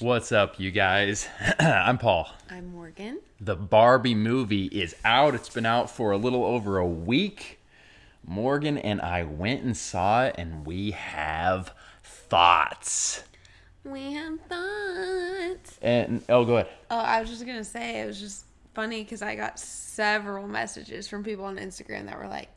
What's 0.00 0.30
up, 0.30 0.60
you 0.60 0.72
guys? 0.72 1.26
I'm 1.58 1.96
Paul. 1.96 2.28
I'm 2.50 2.66
Morgan. 2.66 3.18
The 3.40 3.56
Barbie 3.56 4.14
movie 4.14 4.66
is 4.66 4.94
out. 5.06 5.34
It's 5.34 5.48
been 5.48 5.64
out 5.64 5.88
for 5.88 6.10
a 6.10 6.18
little 6.18 6.44
over 6.44 6.76
a 6.76 6.86
week. 6.86 7.60
Morgan 8.22 8.76
and 8.76 9.00
I 9.00 9.22
went 9.22 9.62
and 9.62 9.74
saw 9.74 10.26
it, 10.26 10.34
and 10.36 10.66
we 10.66 10.90
have 10.90 11.72
thoughts. 12.04 13.24
We 13.84 14.12
have 14.12 14.38
thoughts. 14.40 15.78
And 15.80 16.22
oh, 16.28 16.44
go 16.44 16.56
ahead. 16.56 16.68
Oh, 16.90 16.98
I 16.98 17.22
was 17.22 17.30
just 17.30 17.46
gonna 17.46 17.64
say 17.64 18.02
it 18.02 18.06
was 18.06 18.20
just 18.20 18.44
funny 18.74 19.02
because 19.02 19.22
I 19.22 19.34
got 19.34 19.58
several 19.58 20.46
messages 20.46 21.08
from 21.08 21.24
people 21.24 21.46
on 21.46 21.56
Instagram 21.56 22.04
that 22.04 22.18
were 22.18 22.28
like, 22.28 22.50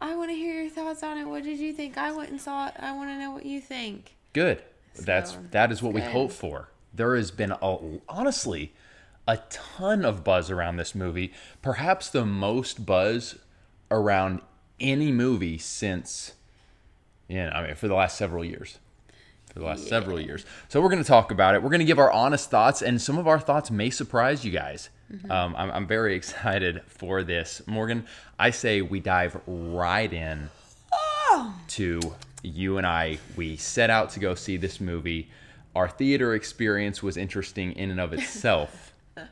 "I 0.00 0.14
want 0.14 0.30
to 0.30 0.36
hear 0.36 0.62
your 0.62 0.70
thoughts 0.70 1.02
on 1.02 1.18
it. 1.18 1.24
What 1.24 1.42
did 1.42 1.58
you 1.58 1.72
think? 1.72 1.98
I 1.98 2.12
went 2.12 2.30
and 2.30 2.40
saw 2.40 2.68
it. 2.68 2.74
I 2.78 2.92
want 2.92 3.10
to 3.10 3.18
know 3.18 3.32
what 3.32 3.44
you 3.44 3.60
think." 3.60 4.14
Good. 4.32 4.62
That's 4.94 5.36
that 5.50 5.72
is 5.72 5.82
what 5.82 5.92
we 5.92 6.00
hope 6.00 6.32
for. 6.32 6.68
There 6.94 7.16
has 7.16 7.30
been 7.30 7.52
a, 7.52 7.78
honestly 8.08 8.74
a 9.26 9.38
ton 9.48 10.04
of 10.04 10.24
buzz 10.24 10.50
around 10.50 10.76
this 10.76 10.94
movie. 10.94 11.32
Perhaps 11.62 12.08
the 12.08 12.26
most 12.26 12.84
buzz 12.84 13.38
around 13.90 14.40
any 14.80 15.12
movie 15.12 15.58
since 15.58 16.32
yeah, 17.28 17.50
I 17.54 17.66
mean 17.66 17.74
for 17.74 17.88
the 17.88 17.94
last 17.94 18.16
several 18.16 18.44
years. 18.44 18.78
For 19.52 19.58
the 19.58 19.66
last 19.66 19.86
several 19.86 20.18
years. 20.18 20.46
So 20.68 20.80
we're 20.80 20.88
going 20.88 21.02
to 21.02 21.08
talk 21.08 21.30
about 21.30 21.54
it. 21.54 21.62
We're 21.62 21.68
going 21.68 21.80
to 21.80 21.86
give 21.86 21.98
our 21.98 22.10
honest 22.10 22.50
thoughts, 22.50 22.80
and 22.80 23.00
some 23.00 23.18
of 23.18 23.28
our 23.28 23.38
thoughts 23.38 23.70
may 23.70 23.90
surprise 23.90 24.46
you 24.46 24.50
guys. 24.50 24.88
Um, 25.28 25.54
I'm, 25.56 25.70
I'm 25.70 25.86
very 25.86 26.14
excited 26.16 26.80
for 26.86 27.22
this. 27.22 27.60
Morgan, 27.66 28.06
I 28.38 28.50
say 28.50 28.80
we 28.80 29.00
dive 29.00 29.38
right 29.46 30.10
in 30.10 30.48
to 31.68 32.00
you 32.42 32.78
and 32.78 32.86
I. 32.86 33.18
We 33.36 33.56
set 33.56 33.90
out 33.90 34.10
to 34.10 34.20
go 34.20 34.34
see 34.34 34.56
this 34.56 34.80
movie. 34.80 35.30
Our 35.74 35.88
theater 35.88 36.34
experience 36.34 37.02
was 37.02 37.16
interesting 37.16 37.72
in 37.72 37.90
and 37.90 38.00
of 38.00 38.12
itself. 38.18 38.92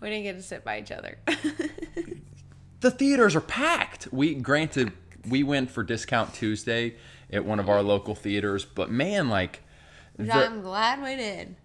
We 0.00 0.10
didn't 0.10 0.24
get 0.24 0.34
to 0.36 0.42
sit 0.42 0.62
by 0.62 0.78
each 0.78 0.92
other. 0.92 1.16
the 2.80 2.90
theaters 2.90 3.34
are 3.34 3.40
packed. 3.40 4.08
We 4.12 4.34
granted 4.34 4.92
we 5.28 5.42
went 5.42 5.70
for 5.70 5.82
discount 5.82 6.34
Tuesday 6.34 6.96
at 7.32 7.44
one 7.44 7.58
of 7.58 7.68
our 7.68 7.82
local 7.82 8.14
theaters, 8.14 8.64
but 8.64 8.90
man, 8.90 9.28
like 9.30 9.62
the- 10.18 10.32
I'm 10.32 10.60
glad 10.60 11.02
we 11.02 11.16
did. 11.16 11.56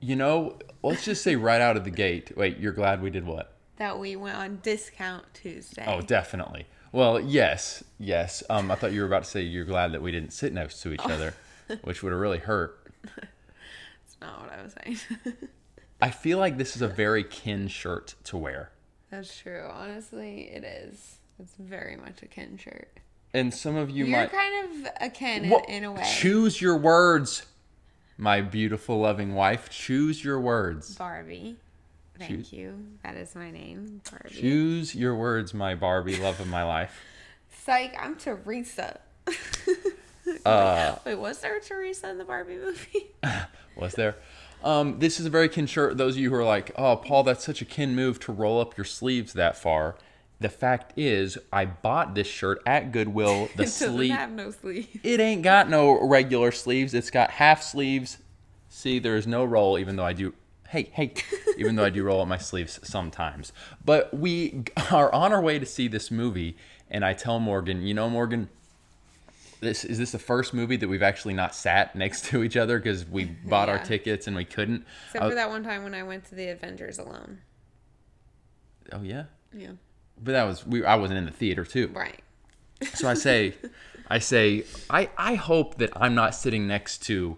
you 0.00 0.16
know, 0.16 0.58
let's 0.82 1.04
just 1.04 1.22
say 1.22 1.36
right 1.36 1.60
out 1.60 1.76
of 1.76 1.84
the 1.84 1.90
gate. 1.90 2.36
Wait, 2.36 2.58
you're 2.58 2.72
glad 2.72 3.02
we 3.02 3.10
did 3.10 3.26
what? 3.26 3.54
That 3.76 3.98
we 3.98 4.16
went 4.16 4.36
on 4.36 4.58
discount 4.62 5.24
Tuesday. 5.34 5.84
Oh, 5.86 6.00
definitely. 6.00 6.66
Well, 6.92 7.18
yes, 7.18 7.82
yes. 7.98 8.42
Um, 8.50 8.70
I 8.70 8.74
thought 8.74 8.92
you 8.92 9.00
were 9.00 9.06
about 9.06 9.24
to 9.24 9.30
say 9.30 9.40
you're 9.40 9.64
glad 9.64 9.92
that 9.92 10.02
we 10.02 10.12
didn't 10.12 10.32
sit 10.32 10.52
next 10.52 10.82
to 10.82 10.92
each 10.92 11.00
other, 11.04 11.34
which 11.82 12.02
would 12.02 12.12
have 12.12 12.20
really 12.20 12.38
hurt. 12.38 12.78
That's 13.16 14.16
not 14.20 14.42
what 14.42 14.52
I 14.52 14.62
was 14.62 14.74
saying. 14.84 14.98
I 16.02 16.10
feel 16.10 16.38
like 16.38 16.58
this 16.58 16.76
is 16.76 16.82
a 16.82 16.88
very 17.02 17.24
Ken 17.24 17.66
shirt 17.68 18.14
to 18.24 18.36
wear. 18.36 18.70
That's 19.10 19.38
true. 19.38 19.68
Honestly, 19.72 20.50
it 20.52 20.64
is. 20.64 21.18
It's 21.38 21.54
very 21.58 21.96
much 21.96 22.22
a 22.22 22.26
Ken 22.26 22.58
shirt. 22.58 22.88
And 23.34 23.54
some 23.54 23.76
of 23.76 23.88
you 23.88 24.04
You're 24.04 24.18
might 24.18 24.30
kind 24.30 24.84
of 24.84 24.92
a 25.00 25.08
Ken 25.08 25.46
in, 25.46 25.52
in 25.68 25.84
a 25.84 25.92
way. 25.92 26.04
Choose 26.18 26.60
your 26.60 26.76
words, 26.76 27.46
my 28.18 28.42
beautiful 28.42 29.00
loving 29.00 29.34
wife. 29.34 29.70
Choose 29.70 30.22
your 30.22 30.38
words. 30.38 30.94
Barbie. 30.96 31.56
Thank 32.18 32.30
Choose- 32.30 32.52
you. 32.52 32.78
That 33.02 33.16
is 33.16 33.34
my 33.34 33.50
name. 33.50 34.00
Barbie. 34.10 34.34
Choose 34.34 34.94
your 34.94 35.14
words, 35.16 35.54
my 35.54 35.74
Barbie, 35.74 36.16
love 36.16 36.38
of 36.40 36.46
my 36.48 36.62
life. 36.62 37.00
Psych, 37.64 37.94
I'm 37.98 38.16
Teresa. 38.16 39.00
Uh, 40.46 40.96
Wait, 41.04 41.16
was 41.16 41.40
there 41.40 41.56
a 41.56 41.60
Teresa 41.60 42.08
in 42.10 42.18
the 42.18 42.24
Barbie 42.24 42.56
movie? 42.56 43.06
was 43.76 43.94
there? 43.94 44.16
Um, 44.62 45.00
this 45.00 45.18
is 45.18 45.26
a 45.26 45.30
very 45.30 45.48
Ken 45.48 45.66
shirt. 45.66 45.96
Those 45.96 46.14
of 46.14 46.20
you 46.22 46.30
who 46.30 46.36
are 46.36 46.44
like, 46.44 46.70
oh, 46.76 46.96
Paul, 46.96 47.24
that's 47.24 47.44
such 47.44 47.60
a 47.60 47.64
Ken 47.64 47.96
move 47.96 48.20
to 48.20 48.32
roll 48.32 48.60
up 48.60 48.76
your 48.76 48.84
sleeves 48.84 49.32
that 49.32 49.56
far. 49.56 49.96
The 50.38 50.48
fact 50.48 50.92
is, 50.96 51.38
I 51.52 51.64
bought 51.64 52.14
this 52.14 52.26
shirt 52.28 52.62
at 52.66 52.92
Goodwill. 52.92 53.46
The 53.56 53.62
it 53.62 53.66
doesn't 53.66 53.94
sleeve, 53.94 54.12
have 54.12 54.30
no 54.30 54.50
sleeve. 54.52 55.00
it 55.02 55.18
ain't 55.20 55.42
got 55.42 55.68
no 55.68 56.00
regular 56.06 56.52
sleeves. 56.52 56.94
It's 56.94 57.10
got 57.10 57.32
half 57.32 57.62
sleeves. 57.62 58.18
See, 58.68 58.98
there's 59.00 59.26
no 59.26 59.44
roll, 59.44 59.78
even 59.78 59.96
though 59.96 60.04
I 60.04 60.12
do. 60.12 60.34
Hey, 60.72 60.88
hey, 60.94 61.12
even 61.58 61.76
though 61.76 61.84
I 61.84 61.90
do 61.90 62.02
roll 62.02 62.22
up 62.22 62.28
my 62.28 62.38
sleeves 62.38 62.80
sometimes. 62.82 63.52
But 63.84 64.14
we 64.14 64.64
are 64.90 65.12
on 65.12 65.30
our 65.30 65.42
way 65.42 65.58
to 65.58 65.66
see 65.66 65.86
this 65.86 66.10
movie, 66.10 66.56
and 66.90 67.04
I 67.04 67.12
tell 67.12 67.38
Morgan, 67.38 67.82
you 67.82 67.92
know, 67.92 68.08
Morgan, 68.08 68.48
this 69.60 69.84
is 69.84 69.98
this 69.98 70.12
the 70.12 70.18
first 70.18 70.54
movie 70.54 70.76
that 70.76 70.88
we've 70.88 71.02
actually 71.02 71.34
not 71.34 71.54
sat 71.54 71.94
next 71.94 72.24
to 72.26 72.42
each 72.42 72.56
other 72.56 72.78
because 72.78 73.06
we 73.06 73.24
bought 73.44 73.68
our 73.68 73.80
tickets 73.84 74.26
and 74.26 74.34
we 74.34 74.46
couldn't. 74.46 74.86
Except 75.08 75.22
I- 75.22 75.28
for 75.28 75.32
uh, 75.32 75.36
that 75.36 75.50
one 75.50 75.62
time 75.62 75.84
when 75.84 75.92
I 75.94 76.04
went 76.04 76.24
to 76.30 76.34
the 76.34 76.48
Avengers 76.48 76.98
alone. 76.98 77.40
oh 78.92 79.02
yeah, 79.02 79.24
Yeah. 79.54 79.72
but 80.22 80.32
that 80.32 80.44
was 80.44 80.66
we. 80.66 80.82
I 80.86 80.94
wasn't 80.96 81.18
in 81.18 81.26
the 81.26 81.32
theater 81.32 81.66
too. 81.66 81.88
Right. 81.94 82.20
So 82.94 83.08
I 83.10 83.14
say, 83.14 83.54
I 84.08 84.20
say, 84.20 84.64
I, 84.88 85.10
I 85.18 85.34
hope 85.34 85.76
that 85.76 85.90
I'm 85.96 86.14
not 86.14 86.34
sitting 86.34 86.66
next 86.66 87.02
to 87.02 87.36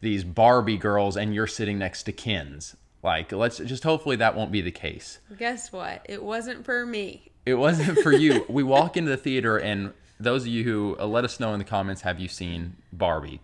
these 0.00 0.24
Barbie 0.24 0.76
girls 0.78 1.16
and 1.16 1.34
you're 1.34 1.46
sitting 1.46 1.78
next 1.78 2.04
to 2.04 2.12
Kens. 2.12 2.76
Like, 3.02 3.32
let's 3.32 3.58
just 3.58 3.84
hopefully 3.84 4.16
that 4.16 4.34
won't 4.36 4.50
be 4.52 4.60
the 4.60 4.70
case. 4.72 5.18
Guess 5.38 5.72
what? 5.72 6.04
It 6.08 6.22
wasn't 6.22 6.64
for 6.64 6.84
me. 6.84 7.30
It 7.46 7.54
wasn't 7.54 7.98
for 8.00 8.12
you. 8.12 8.44
we 8.48 8.62
walk 8.62 8.96
into 8.96 9.10
the 9.10 9.16
theater, 9.16 9.56
and 9.56 9.92
those 10.18 10.42
of 10.42 10.48
you 10.48 10.64
who 10.64 10.96
uh, 10.98 11.06
let 11.06 11.24
us 11.24 11.38
know 11.38 11.52
in 11.52 11.58
the 11.58 11.64
comments, 11.64 12.02
have 12.02 12.18
you 12.18 12.28
seen 12.28 12.76
Barbie? 12.92 13.40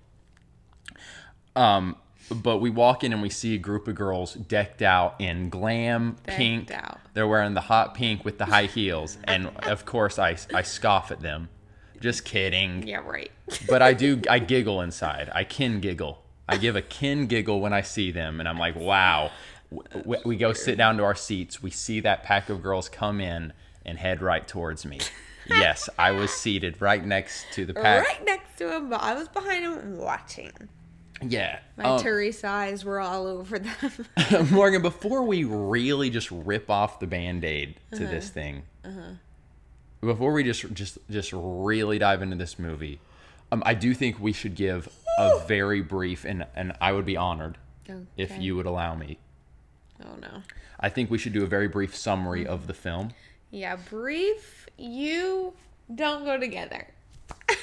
Um, 1.57 1.97
but 2.31 2.59
we 2.59 2.71
walk 2.71 3.05
in 3.05 3.13
and 3.13 3.23
we 3.23 3.31
see 3.31 3.55
a 3.55 3.59
group 3.59 3.87
of 3.87 3.95
girls 3.95 4.35
decked 4.35 4.83
out 4.83 5.15
in 5.21 5.51
glam 5.51 6.17
Decked 6.25 6.37
pink. 6.39 6.71
out. 6.73 6.99
They're 7.13 7.29
wearing 7.29 7.55
the 7.55 7.61
hot 7.61 7.95
pink 7.95 8.25
with 8.25 8.39
the 8.39 8.47
high 8.47 8.67
heels, 8.67 9.19
and 9.25 9.51
of 9.63 9.85
course, 9.87 10.19
I 10.19 10.37
I 10.53 10.63
scoff 10.63 11.11
at 11.11 11.21
them. 11.21 11.49
Just 12.01 12.25
kidding. 12.25 12.87
Yeah, 12.87 12.99
right. 12.99 13.31
But 13.69 13.83
I 13.83 13.93
do. 13.95 14.21
I 14.29 14.41
giggle 14.41 14.81
inside. 14.81 15.31
I 15.33 15.45
can 15.45 15.81
giggle. 15.81 16.24
I 16.49 16.57
give 16.59 16.77
a 16.77 16.83
Ken 16.83 17.27
giggle 17.27 17.61
when 17.61 17.73
I 17.73 17.81
see 17.83 18.11
them, 18.11 18.39
and 18.41 18.49
I'm 18.49 18.59
like, 18.59 18.77
wow. 18.77 19.31
W- 19.95 20.21
We 20.25 20.37
go 20.37 20.53
sit 20.53 20.77
down 20.77 20.97
to 20.99 21.05
our 21.05 21.15
seats. 21.15 21.63
We 21.63 21.71
see 21.71 22.01
that 22.01 22.23
pack 22.23 22.49
of 22.51 22.63
girls 22.63 22.89
come 22.89 23.21
in 23.21 23.53
and 23.87 23.99
head 23.99 24.21
right 24.23 24.47
towards 24.47 24.85
me. 24.85 25.01
Yes, 25.49 25.89
I 25.99 26.11
was 26.13 26.31
seated 26.31 26.81
right 26.81 27.05
next 27.05 27.47
to 27.55 27.67
the 27.67 27.75
pack. 27.75 28.07
Right 28.07 28.25
next 28.25 28.57
to 28.59 28.75
him, 28.77 28.89
but 28.89 29.03
I 29.03 29.15
was 29.15 29.29
behind 29.29 29.65
him 29.65 29.97
watching. 29.99 30.53
Yeah. 31.27 31.59
My 31.77 31.85
Um, 31.85 32.01
Teresa 32.01 32.49
eyes 32.49 32.85
were 32.85 32.99
all 33.01 33.27
over 33.27 33.59
them. 33.59 34.07
Morgan, 34.51 34.81
before 34.83 35.23
we 35.23 35.45
really 35.45 36.09
just 36.11 36.31
rip 36.31 36.71
off 36.71 36.99
the 36.99 37.07
band-aid 37.07 37.75
to 37.93 38.07
this 38.07 38.29
thing, 38.31 38.63
before 40.01 40.33
we 40.33 40.45
just 40.45 40.73
just 40.75 40.99
just 41.11 41.31
really 41.35 41.99
dive 41.99 42.21
into 42.23 42.37
this 42.37 42.59
movie, 42.59 43.01
um, 43.53 43.63
I 43.65 43.75
do 43.75 43.95
think 43.95 44.19
we 44.21 44.33
should 44.33 44.55
give 44.55 44.89
a 45.19 45.39
very 45.47 45.81
brief 45.81 46.25
and 46.25 46.47
and 46.55 46.73
I 46.81 46.93
would 46.93 47.05
be 47.05 47.17
honored 47.17 47.59
if 48.17 48.39
you 48.39 48.57
would 48.57 48.67
allow 48.67 48.95
me. 48.95 49.19
Oh 50.05 50.17
no. 50.21 50.43
I 50.81 50.89
think 50.89 51.11
we 51.11 51.19
should 51.19 51.33
do 51.33 51.45
a 51.45 51.47
very 51.47 51.69
brief 51.69 51.95
summary 51.97 52.47
of 52.47 52.67
the 52.67 52.75
film. 52.75 53.11
Yeah, 53.51 53.77
brief. 53.77 54.69
You 54.77 55.55
don't 55.95 56.25
go 56.25 56.39
together. 56.39 56.89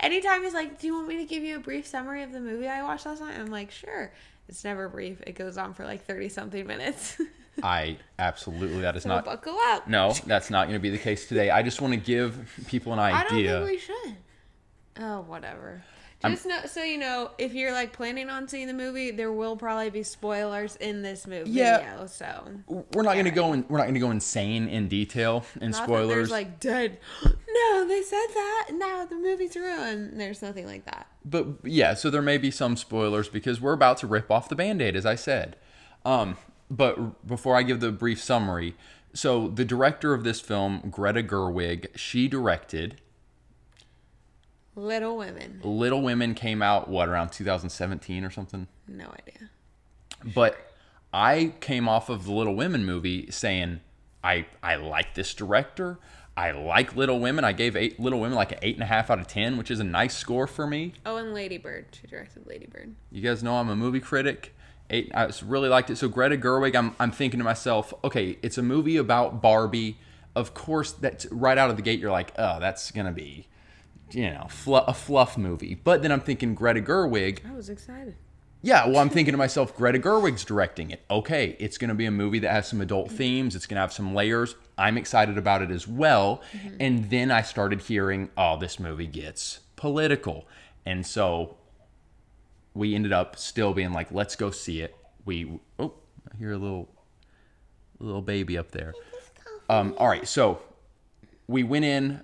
Anytime 0.00 0.42
he's 0.42 0.54
like, 0.54 0.80
"Do 0.80 0.86
you 0.86 0.94
want 0.94 1.08
me 1.08 1.16
to 1.18 1.24
give 1.24 1.42
you 1.42 1.56
a 1.56 1.60
brief 1.60 1.86
summary 1.86 2.22
of 2.22 2.32
the 2.32 2.40
movie 2.40 2.66
I 2.68 2.82
watched 2.82 3.06
last 3.06 3.20
night?" 3.20 3.38
I'm 3.38 3.46
like, 3.50 3.70
"Sure." 3.70 4.12
It's 4.48 4.64
never 4.64 4.88
brief. 4.88 5.22
It 5.26 5.36
goes 5.36 5.56
on 5.56 5.74
for 5.74 5.84
like 5.84 6.04
thirty 6.04 6.28
something 6.28 6.66
minutes. 6.66 7.20
I 7.62 7.98
absolutely 8.18 8.80
that 8.80 8.96
is 8.96 9.04
so 9.04 9.10
not 9.10 9.24
buckle 9.24 9.56
up. 9.56 9.86
no, 9.86 10.12
that's 10.26 10.50
not 10.50 10.66
going 10.66 10.74
to 10.74 10.82
be 10.82 10.90
the 10.90 10.98
case 10.98 11.28
today. 11.28 11.50
I 11.50 11.62
just 11.62 11.80
want 11.80 11.94
to 11.94 12.00
give 12.00 12.52
people 12.66 12.92
an 12.92 12.98
idea. 12.98 13.16
I 13.16 13.58
don't 13.58 13.66
think 13.68 13.70
we 13.70 13.78
should. 13.78 14.16
Oh, 14.98 15.20
whatever. 15.22 15.82
Just 16.24 16.46
know, 16.46 16.60
so 16.64 16.82
you 16.82 16.96
know, 16.96 17.32
if 17.36 17.52
you're 17.52 17.72
like 17.72 17.92
planning 17.92 18.30
on 18.30 18.48
seeing 18.48 18.66
the 18.66 18.72
movie, 18.72 19.10
there 19.10 19.32
will 19.32 19.56
probably 19.56 19.90
be 19.90 20.02
spoilers 20.02 20.76
in 20.76 21.02
this 21.02 21.26
movie. 21.26 21.50
Yeah. 21.50 21.78
Video, 21.78 22.06
so 22.06 22.48
we're 22.66 23.02
not 23.02 23.12
going 23.14 23.26
to 23.26 23.30
go 23.30 23.52
in, 23.52 23.66
we're 23.68 23.78
not 23.78 23.84
going 23.84 23.94
to 23.94 24.00
go 24.00 24.10
insane 24.10 24.68
in 24.68 24.88
detail 24.88 25.44
in 25.60 25.72
Not 25.72 25.84
spoilers. 25.84 26.08
there's 26.08 26.30
like 26.30 26.60
dead. 26.60 26.98
no, 27.24 27.86
they 27.86 28.02
said 28.02 28.26
that. 28.32 28.70
Now 28.72 29.04
the 29.04 29.16
movie's 29.16 29.54
ruined. 29.54 30.18
There's 30.18 30.40
nothing 30.40 30.66
like 30.66 30.86
that. 30.86 31.08
but 31.24 31.46
yeah, 31.62 31.92
so 31.94 32.08
there 32.08 32.22
may 32.22 32.38
be 32.38 32.50
some 32.50 32.76
spoilers 32.76 33.28
because 33.28 33.60
we're 33.60 33.74
about 33.74 33.98
to 33.98 34.06
rip 34.06 34.30
off 34.30 34.48
the 34.48 34.56
band-aid 34.56 34.96
as 34.96 35.04
I 35.04 35.16
said. 35.16 35.56
Um, 36.06 36.38
but 36.70 37.26
before 37.26 37.54
I 37.56 37.62
give 37.62 37.80
the 37.80 37.92
brief 37.92 38.22
summary, 38.22 38.76
so 39.12 39.48
the 39.48 39.64
director 39.64 40.14
of 40.14 40.24
this 40.24 40.40
film, 40.40 40.88
Greta 40.90 41.22
Gerwig, 41.22 41.88
she 41.96 42.28
directed 42.28 43.00
Little 44.76 45.16
Women. 45.16 45.60
Little 45.62 46.02
Women 46.02 46.34
came 46.34 46.62
out 46.62 46.88
what 46.88 47.08
around 47.08 47.30
2017 47.30 48.24
or 48.24 48.30
something. 48.30 48.66
No 48.88 49.06
idea. 49.06 49.50
But 50.34 50.56
I 51.12 51.54
came 51.60 51.88
off 51.88 52.08
of 52.08 52.24
the 52.24 52.32
Little 52.32 52.54
Women 52.54 52.84
movie 52.84 53.30
saying 53.30 53.80
I 54.22 54.46
I 54.62 54.76
like 54.76 55.14
this 55.14 55.34
director. 55.34 55.98
I 56.36 56.50
like 56.50 56.96
Little 56.96 57.20
Women. 57.20 57.44
I 57.44 57.52
gave 57.52 57.76
eight, 57.76 58.00
Little 58.00 58.18
Women 58.18 58.34
like 58.34 58.50
an 58.50 58.58
eight 58.62 58.74
and 58.74 58.82
a 58.82 58.86
half 58.86 59.08
out 59.10 59.20
of 59.20 59.28
ten, 59.28 59.56
which 59.56 59.70
is 59.70 59.78
a 59.78 59.84
nice 59.84 60.16
score 60.16 60.48
for 60.48 60.66
me. 60.66 60.94
Oh, 61.06 61.16
and 61.16 61.32
Lady 61.32 61.58
Bird. 61.58 61.86
She 61.92 62.08
directed 62.08 62.46
Lady 62.46 62.66
Bird. 62.66 62.94
You 63.12 63.22
guys 63.22 63.42
know 63.42 63.56
I'm 63.56 63.68
a 63.68 63.76
movie 63.76 64.00
critic. 64.00 64.54
Eight, 64.90 65.12
I 65.14 65.30
really 65.44 65.68
liked 65.68 65.90
it. 65.90 65.96
So 65.96 66.08
Greta 66.08 66.36
Gerwig, 66.36 66.74
I'm 66.74 66.96
I'm 66.98 67.12
thinking 67.12 67.38
to 67.38 67.44
myself, 67.44 67.94
okay, 68.02 68.38
it's 68.42 68.58
a 68.58 68.62
movie 68.62 68.96
about 68.96 69.40
Barbie. 69.40 69.98
Of 70.34 70.52
course, 70.54 70.90
that's 70.90 71.26
right 71.26 71.56
out 71.56 71.70
of 71.70 71.76
the 71.76 71.82
gate. 71.82 72.00
You're 72.00 72.10
like, 72.10 72.32
oh, 72.36 72.58
that's 72.58 72.90
gonna 72.90 73.12
be, 73.12 73.46
you 74.10 74.30
know, 74.30 74.46
a 74.66 74.94
fluff 74.94 75.38
movie. 75.38 75.74
But 75.74 76.02
then 76.02 76.12
I'm 76.12 76.20
thinking 76.20 76.54
Greta 76.54 76.80
Gerwig. 76.80 77.40
I 77.48 77.54
was 77.54 77.68
excited. 77.68 78.16
Yeah, 78.62 78.86
well, 78.86 78.98
I'm 78.98 79.10
thinking 79.10 79.32
to 79.32 79.38
myself, 79.38 79.76
Greta 79.76 79.98
Gerwig's 79.98 80.42
directing 80.42 80.90
it. 80.90 81.02
Okay, 81.10 81.54
it's 81.60 81.76
going 81.76 81.90
to 81.90 81.94
be 81.94 82.06
a 82.06 82.10
movie 82.10 82.38
that 82.38 82.50
has 82.50 82.66
some 82.66 82.80
adult 82.80 83.10
themes. 83.10 83.54
It's 83.54 83.66
going 83.66 83.76
to 83.76 83.82
have 83.82 83.92
some 83.92 84.14
layers. 84.14 84.56
I'm 84.78 84.96
excited 84.96 85.36
about 85.36 85.60
it 85.60 85.70
as 85.70 85.86
well. 85.86 86.40
And 86.80 87.10
then 87.10 87.30
I 87.30 87.42
started 87.42 87.82
hearing, 87.82 88.30
oh, 88.38 88.58
this 88.58 88.80
movie 88.80 89.06
gets 89.06 89.60
political. 89.76 90.46
And 90.86 91.06
so 91.06 91.58
we 92.72 92.94
ended 92.94 93.12
up 93.12 93.36
still 93.36 93.74
being 93.74 93.92
like, 93.92 94.10
let's 94.10 94.34
go 94.34 94.50
see 94.50 94.80
it. 94.80 94.96
We, 95.26 95.60
oh, 95.78 95.92
I 96.32 96.36
hear 96.38 96.52
a 96.52 96.58
little, 96.58 96.88
little 97.98 98.22
baby 98.22 98.56
up 98.56 98.70
there. 98.70 98.94
Um, 99.68 99.94
all 99.98 100.08
right, 100.08 100.26
so 100.26 100.62
we 101.46 101.64
went 101.64 101.84
in 101.84 102.22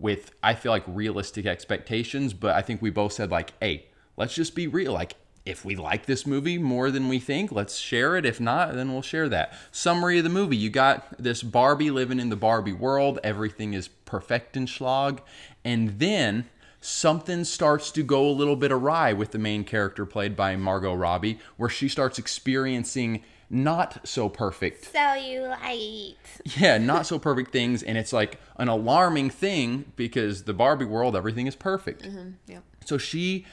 with 0.00 0.32
I 0.42 0.54
feel 0.54 0.72
like 0.72 0.84
realistic 0.86 1.46
expectations, 1.46 2.32
but 2.32 2.54
I 2.54 2.62
think 2.62 2.82
we 2.82 2.90
both 2.90 3.12
said 3.12 3.30
like, 3.30 3.52
"Hey, 3.60 3.86
let's 4.16 4.34
just 4.34 4.54
be 4.54 4.66
real. 4.66 4.92
Like 4.92 5.14
if 5.44 5.64
we 5.64 5.76
like 5.76 6.06
this 6.06 6.26
movie 6.26 6.58
more 6.58 6.90
than 6.90 7.08
we 7.08 7.20
think, 7.20 7.52
let's 7.52 7.76
share 7.76 8.16
it. 8.16 8.26
If 8.26 8.40
not, 8.40 8.74
then 8.74 8.92
we'll 8.92 9.02
share 9.02 9.28
that." 9.28 9.52
Summary 9.72 10.18
of 10.18 10.24
the 10.24 10.30
movie, 10.30 10.56
you 10.56 10.70
got 10.70 11.22
this 11.22 11.42
Barbie 11.42 11.90
living 11.90 12.20
in 12.20 12.30
the 12.30 12.36
Barbie 12.36 12.72
world. 12.72 13.18
Everything 13.22 13.74
is 13.74 13.88
perfect 13.88 14.56
and 14.56 14.68
schlag, 14.68 15.20
and 15.64 15.98
then 15.98 16.46
something 16.80 17.42
starts 17.42 17.90
to 17.90 18.02
go 18.02 18.28
a 18.28 18.30
little 18.30 18.56
bit 18.56 18.70
awry 18.70 19.12
with 19.12 19.32
the 19.32 19.38
main 19.38 19.64
character 19.64 20.06
played 20.06 20.36
by 20.36 20.54
Margot 20.54 20.94
Robbie, 20.94 21.38
where 21.56 21.68
she 21.68 21.88
starts 21.88 22.18
experiencing 22.18 23.24
not 23.48 24.06
so 24.08 24.28
perfect 24.28 24.92
Cellulite. 24.92 26.14
yeah, 26.58 26.78
not 26.78 27.06
so 27.06 27.18
perfect 27.18 27.52
things, 27.52 27.82
and 27.82 27.96
it's 27.98 28.12
like 28.12 28.40
an 28.56 28.68
alarming 28.68 29.30
thing 29.30 29.92
because 29.96 30.44
the 30.44 30.52
Barbie 30.54 30.84
world, 30.84 31.14
everything 31.16 31.46
is 31.46 31.54
perfect. 31.56 32.08
Yep. 32.48 32.62
So 32.84 32.98
she, 32.98 33.46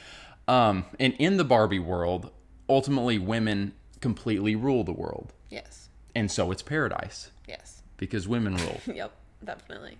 um, 0.48 0.84
and 0.98 1.14
in 1.18 1.36
the 1.36 1.44
Barbie 1.44 1.78
world, 1.78 2.30
ultimately 2.68 3.18
women 3.18 3.72
completely 4.00 4.54
rule 4.56 4.84
the 4.84 4.92
world, 4.92 5.32
Yes. 5.50 5.88
and 6.14 6.30
so 6.30 6.50
it's 6.50 6.62
paradise 6.62 7.30
Yes. 7.48 7.82
because 7.96 8.26
women 8.28 8.56
rule. 8.56 8.80
Yep. 8.94 9.12
Definitely. 9.44 9.98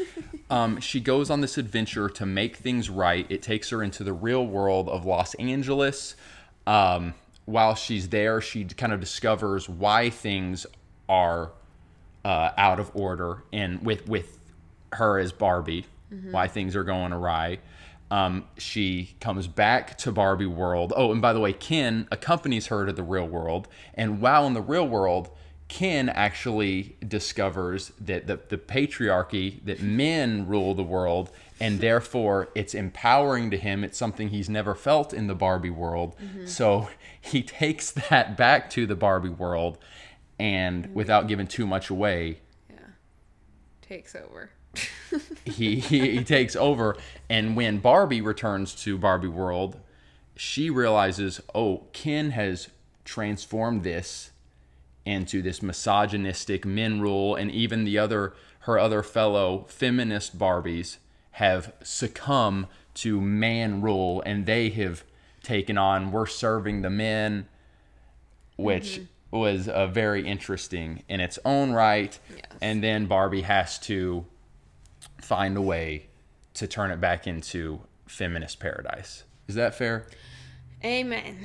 um, 0.50 0.80
she 0.80 1.00
goes 1.00 1.28
on 1.30 1.40
this 1.42 1.58
adventure 1.58 2.08
to 2.08 2.24
make 2.26 2.56
things 2.56 2.88
right. 2.90 3.26
It 3.28 3.42
takes 3.42 3.68
her 3.70 3.82
into 3.82 4.02
the 4.04 4.12
real 4.14 4.46
world 4.46 4.88
of 4.88 5.04
Los 5.04 5.34
Angeles. 5.34 6.16
Um, 6.66 7.12
while 7.46 7.74
she's 7.74 8.10
there, 8.10 8.40
she 8.40 8.64
kind 8.64 8.92
of 8.92 9.00
discovers 9.00 9.68
why 9.68 10.10
things 10.10 10.66
are 11.08 11.52
uh, 12.24 12.50
out 12.58 12.78
of 12.78 12.90
order, 12.94 13.44
and 13.52 13.84
with 13.84 14.06
with 14.08 14.38
her 14.92 15.18
as 15.18 15.32
Barbie, 15.32 15.86
why 16.30 16.48
things 16.48 16.76
are 16.76 16.84
going 16.84 17.12
awry. 17.12 17.58
Um, 18.10 18.44
she 18.56 19.16
comes 19.20 19.48
back 19.48 19.98
to 19.98 20.12
Barbie 20.12 20.46
world. 20.46 20.92
Oh, 20.96 21.10
and 21.10 21.20
by 21.20 21.32
the 21.32 21.40
way, 21.40 21.52
Ken 21.52 22.06
accompanies 22.12 22.66
her 22.68 22.86
to 22.86 22.92
the 22.92 23.02
real 23.02 23.26
world, 23.26 23.68
and 23.94 24.20
while 24.20 24.46
in 24.46 24.54
the 24.54 24.62
real 24.62 24.86
world, 24.86 25.30
Ken 25.68 26.08
actually 26.08 26.96
discovers 27.06 27.92
that 28.00 28.26
the, 28.26 28.38
the 28.48 28.58
patriarchy, 28.58 29.64
that 29.64 29.82
men 29.82 30.46
rule 30.46 30.74
the 30.74 30.84
world, 30.84 31.30
and 31.60 31.80
therefore 31.80 32.48
it's 32.54 32.74
empowering 32.74 33.50
to 33.50 33.56
him. 33.56 33.82
It's 33.82 33.98
something 33.98 34.28
he's 34.28 34.48
never 34.48 34.74
felt 34.74 35.12
in 35.14 35.26
the 35.26 35.34
Barbie 35.34 35.70
world. 35.70 36.16
Mm-hmm. 36.22 36.46
So 36.46 36.88
he 37.20 37.42
takes 37.42 37.90
that 37.90 38.36
back 38.36 38.70
to 38.70 38.86
the 38.86 38.96
Barbie 38.96 39.28
world, 39.28 39.78
and 40.38 40.84
mm-hmm. 40.84 40.94
without 40.94 41.28
giving 41.28 41.46
too 41.46 41.66
much 41.66 41.90
away, 41.90 42.40
Yeah. 42.68 42.76
Takes 43.82 44.14
over. 44.14 44.50
he, 45.44 45.76
he, 45.76 46.18
he 46.18 46.24
takes 46.24 46.54
over. 46.54 46.96
And 47.30 47.56
when 47.56 47.78
Barbie 47.78 48.20
returns 48.20 48.74
to 48.82 48.98
Barbie 48.98 49.28
world, 49.28 49.80
she 50.36 50.68
realizes, 50.68 51.40
oh, 51.54 51.84
Ken 51.92 52.32
has 52.32 52.68
transformed 53.04 53.82
this 53.82 54.32
into 55.06 55.40
this 55.40 55.62
misogynistic 55.62 56.66
men 56.66 57.00
rule, 57.00 57.34
and 57.34 57.50
even 57.50 57.84
the 57.84 57.96
other 57.96 58.34
her 58.60 58.78
other 58.80 59.00
fellow 59.00 59.64
feminist 59.68 60.36
Barbies 60.36 60.96
have 61.36 61.70
succumbed 61.82 62.66
to 62.94 63.20
man 63.20 63.82
rule, 63.82 64.22
and 64.24 64.46
they 64.46 64.70
have 64.70 65.04
taken 65.42 65.76
on 65.76 66.10
we're 66.10 66.24
serving 66.24 66.80
the 66.80 66.88
men, 66.88 67.46
which 68.56 69.02
was 69.30 69.68
uh, 69.68 69.86
very 69.86 70.26
interesting 70.26 71.02
in 71.10 71.20
its 71.20 71.38
own 71.44 71.72
right. 71.72 72.18
Yes. 72.34 72.46
And 72.62 72.82
then 72.82 73.04
Barbie 73.04 73.42
has 73.42 73.78
to 73.80 74.24
find 75.20 75.58
a 75.58 75.60
way 75.60 76.06
to 76.54 76.66
turn 76.66 76.90
it 76.90 77.02
back 77.02 77.26
into 77.26 77.80
feminist 78.06 78.58
paradise. 78.58 79.24
Is 79.46 79.56
that 79.56 79.74
fair? 79.74 80.06
Amen. 80.82 81.36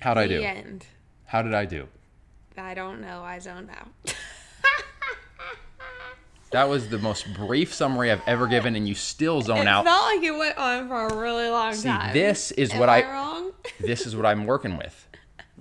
How'd 0.00 0.18
I 0.18 0.26
do? 0.26 0.38
The 0.38 0.48
end. 0.48 0.84
How 1.26 1.42
did 1.42 1.54
I 1.54 1.64
do? 1.64 1.86
I 2.56 2.74
don't 2.74 3.00
know. 3.00 3.22
I 3.22 3.38
zoned 3.38 3.70
out. 3.70 4.14
That 6.50 6.68
was 6.68 6.88
the 6.88 6.98
most 6.98 7.32
brief 7.34 7.74
summary 7.74 8.10
I've 8.10 8.22
ever 8.26 8.46
given, 8.46 8.74
and 8.74 8.88
you 8.88 8.94
still 8.94 9.42
zone 9.42 9.58
it 9.58 9.66
out. 9.68 9.82
It 9.84 9.88
felt 9.88 10.02
like 10.16 10.22
it 10.22 10.30
went 10.30 10.56
on 10.56 10.88
for 10.88 11.06
a 11.06 11.14
really 11.16 11.48
long 11.48 11.74
See, 11.74 11.88
time. 11.88 12.14
this 12.14 12.52
is 12.52 12.72
Am 12.72 12.78
what 12.80 12.88
I, 12.88 13.02
I- 13.02 13.12
wrong? 13.12 13.52
this 13.80 14.06
is 14.06 14.16
what 14.16 14.24
I'm 14.24 14.46
working 14.46 14.76
with. 14.78 15.06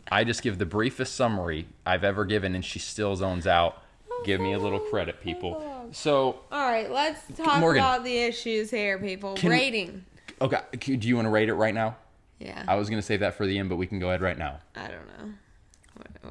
I 0.10 0.24
just 0.24 0.42
give 0.42 0.57
the 0.57 0.66
briefest 0.66 1.16
summary 1.16 1.68
I've 1.86 2.06
ever 2.06 2.24
given, 2.24 2.56
and 2.56 2.63
she 2.63 2.80
still 2.80 3.16
zones 3.18 3.45
out. 3.45 3.81
Give 4.24 4.39
me 4.39 4.54
a 4.54 4.60
little 4.60 4.80
credit, 4.80 5.22
people. 5.22 5.89
So, 5.92 6.39
All 6.51 6.69
right, 6.72 6.90
let's 6.90 7.22
talk 7.38 7.60
Morgan. 7.60 7.83
about 7.83 8.04
the 8.04 8.18
issues 8.18 8.72
here, 8.72 8.98
people. 8.98 9.36
Can- 9.36 9.51
Rating. 9.51 10.06
okay, 10.42 10.62
do 10.80 11.07
you 11.07 11.16
want 11.16 11.25
to 11.25 11.30
rate 11.30 11.50
it 11.50 11.54
right 11.54 11.74
now? 11.74 11.98
Yeah. 12.40 12.63
I 12.68 12.75
was 12.75 12.90
gonna 12.90 13.01
save 13.01 13.19
that 13.19 13.36
for 13.36 13.45
the 13.45 13.57
end, 13.60 13.68
but 13.69 13.75
we 13.75 13.86
can 13.88 14.00
go 14.00 14.07
ahead 14.07 14.22
right 14.22 14.38
now. 14.38 14.60
I 14.75 14.88
don't 14.88 15.07
know. 15.19 15.33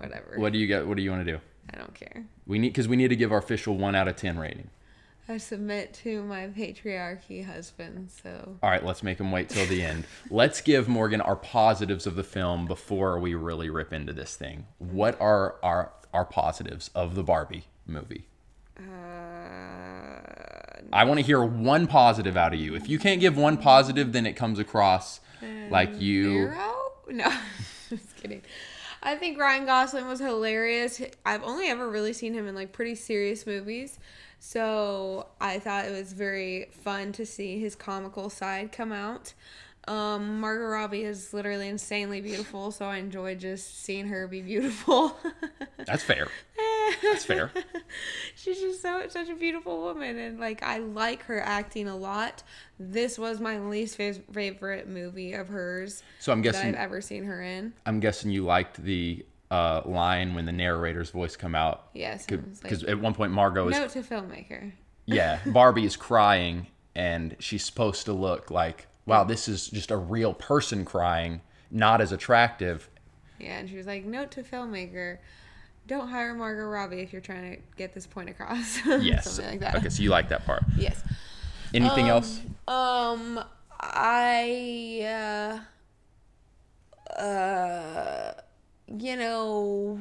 Whatever. 0.01 0.35
What 0.37 0.53
do 0.53 0.59
you 0.59 0.67
get? 0.67 0.87
What 0.87 0.97
do 0.97 1.03
you 1.03 1.11
want 1.11 1.25
to 1.27 1.33
do? 1.33 1.41
I 1.73 1.79
don't 1.79 1.95
care. 1.95 2.25
We 2.47 2.59
need 2.59 2.69
because 2.71 2.89
we 2.89 2.97
need 2.97 3.09
to 3.09 3.17
give 3.17 3.33
our 3.33 3.39
official 3.39 3.77
one 3.77 3.95
out 3.95 4.09
of 4.09 4.17
ten 4.17 4.39
rating. 4.39 4.71
I 5.29 5.39
submit 5.39 5.93
to 6.05 6.23
my 6.23 6.47
patriarchy 6.47 7.45
husband, 7.45 8.11
so 8.23 8.59
All 8.63 8.71
right, 8.71 8.85
let's 8.85 9.03
make 9.03 9.19
him 9.19 9.33
wait 9.33 9.49
till 9.49 9.67
the 9.67 9.83
end. 9.83 10.05
Let's 10.31 10.61
give 10.61 10.87
Morgan 10.89 11.21
our 11.21 11.35
positives 11.35 12.07
of 12.07 12.15
the 12.15 12.23
film 12.23 12.67
before 12.67 13.19
we 13.19 13.35
really 13.35 13.69
rip 13.69 13.93
into 13.93 14.13
this 14.13 14.37
thing. 14.37 14.67
What 14.79 15.21
are 15.21 15.57
our 15.63 15.93
our 16.15 16.25
positives 16.25 16.91
of 16.95 17.15
the 17.17 17.25
Barbie 17.25 17.65
movie? 17.87 18.27
uh, 18.79 18.83
I 20.93 21.05
want 21.05 21.19
to 21.19 21.27
hear 21.27 21.43
one 21.43 21.87
positive 21.87 22.37
out 22.37 22.55
of 22.55 22.61
you. 22.61 22.75
If 22.75 22.89
you 22.89 22.99
can't 22.99 23.21
give 23.21 23.37
one 23.37 23.57
positive, 23.57 24.13
then 24.13 24.27
it 24.27 24.35
comes 24.35 24.59
across 24.59 25.21
like 25.71 26.01
you. 26.01 26.33
zero? 26.33 26.93
No, 27.09 27.33
just 27.89 28.17
kidding. 28.17 28.43
I 29.07 29.15
think 29.15 29.39
Ryan 29.39 29.67
Gosling 29.67 30.09
was 30.09 30.19
hilarious. 30.19 31.01
I've 31.25 31.45
only 31.45 31.69
ever 31.69 31.89
really 31.89 32.13
seen 32.13 32.35
him 32.35 32.49
in 32.49 32.57
like 32.57 32.73
pretty 32.73 32.97
serious 32.97 33.47
movies. 33.47 34.01
So 34.41 35.29
I 35.41 35.61
thought 35.61 35.85
it 35.85 35.93
was 35.93 36.13
very 36.13 36.71
fun 36.73 37.13
to 37.13 37.25
see 37.25 37.61
his 37.61 37.77
comical 37.77 38.29
side 38.31 38.73
come 38.73 38.91
out. 38.91 39.33
Um, 39.89 40.41
Margot 40.41 40.65
Robbie 40.67 41.03
is 41.03 41.33
literally 41.33 41.69
insanely 41.69 42.21
beautiful, 42.21 42.71
so 42.73 42.87
I 42.87 42.97
enjoy 42.97 43.37
just 43.37 43.85
seeing 43.85 44.09
her 44.09 44.27
be 44.27 44.43
beautiful. 44.43 45.17
That's 45.87 46.03
fair. 46.03 46.29
That's 47.03 47.25
fair. 47.25 47.51
She's 48.35 48.61
just 48.61 48.83
so 48.83 49.05
such 49.09 49.29
a 49.29 49.35
beautiful 49.35 49.81
woman, 49.83 50.19
and 50.19 50.41
like 50.41 50.63
I 50.63 50.79
like 50.79 51.23
her 51.25 51.41
acting 51.41 51.89
a 51.89 51.97
lot. 51.97 52.43
This 52.79 53.19
was 53.19 53.41
my 53.41 53.59
least 53.59 53.97
fav- 53.99 54.23
favorite 54.33 54.89
movie 54.89 55.33
of 55.33 55.49
hers 55.49 56.03
So 56.19 56.33
I'm 56.33 56.43
guessing 56.43 56.71
I've 56.71 56.81
ever 56.81 57.01
seen 57.01 57.25
her 57.25 57.43
in. 57.43 57.73
I'm 57.87 58.01
guessing 58.01 58.31
you 58.31 58.45
liked 58.45 58.83
the 58.83 59.25
uh, 59.51 59.83
line 59.85 60.35
when 60.35 60.45
the 60.45 60.53
narrator's 60.53 61.11
voice 61.11 61.37
come 61.37 61.55
out 61.55 61.89
Yes, 61.95 62.27
because 62.27 62.83
like, 62.83 62.91
at 62.91 63.01
one 63.01 63.15
point 63.15 63.33
Margot 63.33 63.69
is 63.69 63.77
note 63.77 63.91
to 63.91 64.03
filmmaker. 64.03 64.73
yeah 65.07 65.39
Barbie 65.47 65.85
is 65.85 65.97
crying 65.97 66.67
and 66.97 67.37
she's 67.39 67.65
supposed 67.65 68.07
to 68.07 68.13
look 68.13 68.51
like 68.51 68.89
wow 69.07 69.25
this 69.25 69.49
is 69.49 69.69
just 69.69 69.91
a 69.91 69.97
real 69.97 70.35
person 70.35 70.85
crying 70.85 71.41
not 71.71 72.01
as 72.01 72.13
attractive 72.13 72.89
Yeah, 73.39 73.59
and 73.59 73.69
she 73.69 73.77
was 73.77 73.87
like, 73.87 74.05
note 74.05 74.31
to 74.33 74.43
filmmaker. 74.43 75.19
Don't 75.87 76.09
hire 76.09 76.33
Margot 76.35 76.65
Robbie 76.65 77.01
if 77.01 77.13
you're 77.13 77.21
trying 77.23 77.57
to 77.57 77.63
get 77.77 77.93
this 77.95 78.07
point 78.07 78.29
across. 78.31 78.79
yes 78.87 79.25
Something 79.25 79.51
like 79.53 79.61
that. 79.61 79.75
okay 79.77 79.89
so 79.89 80.03
you 80.03 80.11
like 80.11 80.29
that 80.31 80.45
part 80.47 80.63
Yes. 80.77 81.03
anything 81.75 82.09
else 82.09 82.41
Um, 82.69 83.41
I, 83.79 85.61
uh, 87.11 87.21
uh, 87.21 88.33
you 88.89 89.17
know, 89.17 89.99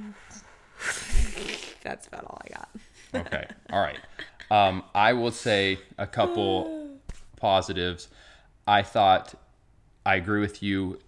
that's 1.84 2.08
about 2.08 2.26
all 2.26 2.42
I 2.46 2.50
got. 2.54 2.70
okay 3.28 3.46
all 3.72 3.82
right 3.82 4.00
Um, 4.52 4.84
I 4.94 5.14
will 5.14 5.32
say 5.32 5.80
a 5.98 6.06
couple 6.08 7.00
positives. 7.38 8.08
I 8.68 8.82
thought 8.82 9.36
I 10.06 10.16
agree 10.16 10.42
with 10.42 10.62
you. 10.64 11.00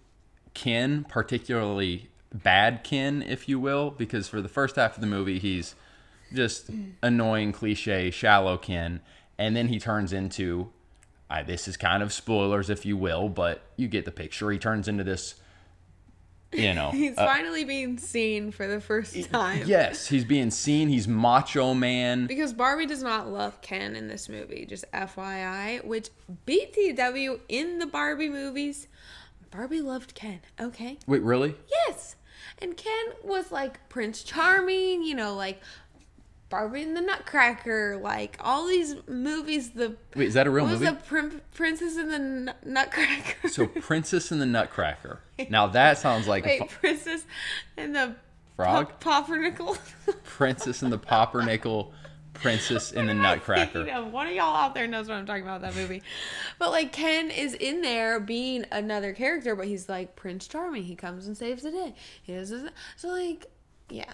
Ken, 0.54 1.04
particularly 1.08 2.10
bad 2.32 2.82
Ken, 2.84 3.22
if 3.22 3.48
you 3.48 3.60
will, 3.60 3.90
because 3.90 4.28
for 4.28 4.40
the 4.40 4.48
first 4.48 4.76
half 4.76 4.96
of 4.96 5.00
the 5.00 5.06
movie, 5.06 5.38
he's 5.38 5.74
just 6.32 6.70
annoying, 7.02 7.52
cliche, 7.52 8.10
shallow 8.10 8.56
Ken, 8.56 9.00
and 9.38 9.56
then 9.56 9.68
he 9.68 9.78
turns 9.78 10.12
into. 10.12 10.70
I, 11.30 11.42
this 11.42 11.68
is 11.68 11.76
kind 11.76 12.02
of 12.02 12.12
spoilers, 12.12 12.70
if 12.70 12.86
you 12.86 12.96
will, 12.96 13.28
but 13.28 13.62
you 13.76 13.86
get 13.86 14.06
the 14.06 14.10
picture. 14.10 14.50
He 14.50 14.58
turns 14.58 14.88
into 14.88 15.04
this, 15.04 15.34
you 16.52 16.74
know, 16.74 16.90
He's 16.92 17.16
uh, 17.16 17.26
finally 17.26 17.64
being 17.64 17.98
seen 17.98 18.50
for 18.50 18.66
the 18.66 18.80
first 18.80 19.30
time. 19.30 19.62
yes, 19.66 20.06
he's 20.06 20.24
being 20.24 20.50
seen. 20.50 20.88
He's 20.88 21.06
macho 21.06 21.74
man. 21.74 22.26
Because 22.26 22.52
Barbie 22.52 22.86
does 22.86 23.02
not 23.02 23.28
love 23.28 23.60
Ken 23.60 23.94
in 23.94 24.08
this 24.08 24.28
movie, 24.28 24.64
just 24.66 24.90
FYI, 24.92 25.84
which 25.84 26.08
BTW 26.46 27.40
in 27.48 27.78
the 27.78 27.86
Barbie 27.86 28.28
movies, 28.30 28.88
Barbie 29.50 29.80
loved 29.80 30.14
Ken, 30.14 30.40
okay? 30.60 30.98
Wait, 31.06 31.22
really? 31.22 31.54
Yes. 31.86 32.16
And 32.60 32.76
Ken 32.76 33.06
was 33.22 33.52
like 33.52 33.88
Prince 33.88 34.22
Charming, 34.22 35.02
you 35.02 35.14
know, 35.14 35.34
like 35.34 35.62
Barbie 36.50 36.82
and 36.82 36.96
the 36.96 37.02
Nutcracker, 37.02 37.98
like 38.02 38.36
all 38.40 38.66
these 38.66 38.96
movies. 39.06 39.70
The 39.70 39.96
Wait, 40.16 40.28
is 40.28 40.34
that 40.34 40.46
a 40.46 40.50
real 40.50 40.64
what 40.64 40.72
was 40.72 40.80
the 40.80 40.94
prin- 40.94 41.42
Princess 41.54 41.96
and 41.96 42.10
the 42.10 42.18
Nut- 42.18 42.66
Nutcracker? 42.66 43.48
So 43.48 43.66
Princess 43.80 44.30
and 44.30 44.40
the 44.40 44.46
Nutcracker. 44.46 45.20
Now 45.50 45.66
that 45.68 45.98
sounds 45.98 46.26
like 46.26 46.44
a 46.46 46.60
Wait, 46.60 46.70
fu- 46.70 46.78
Princess 46.80 47.26
and 47.76 47.94
the 47.94 48.14
frog. 48.56 48.98
Pop- 49.00 49.26
Poppernickel. 49.28 49.76
Princess 50.24 50.82
and 50.82 50.90
the 50.92 50.98
Poppernickel. 50.98 51.92
Princess 52.34 52.92
and 52.92 53.08
the 53.08 53.14
Nutcracker. 53.14 53.84
one 54.10 54.28
of 54.28 54.32
y'all 54.32 54.54
out 54.56 54.72
there 54.74 54.86
knows 54.86 55.08
what 55.08 55.16
I'm 55.16 55.26
talking 55.26 55.42
about 55.42 55.60
that 55.62 55.74
movie. 55.74 56.02
But 56.60 56.70
like 56.70 56.92
Ken 56.92 57.30
is 57.30 57.52
in 57.52 57.82
there 57.82 58.20
being 58.20 58.64
another 58.70 59.12
character, 59.12 59.54
but 59.56 59.66
he's 59.66 59.88
like 59.88 60.14
Prince 60.16 60.46
Charming. 60.46 60.84
He 60.84 60.94
comes 60.94 61.26
and 61.26 61.36
saves 61.36 61.62
the 61.64 61.72
day. 61.72 61.94
He 62.22 62.34
does 62.34 62.50
this. 62.50 62.70
So 62.96 63.08
like, 63.08 63.46
yeah, 63.90 64.12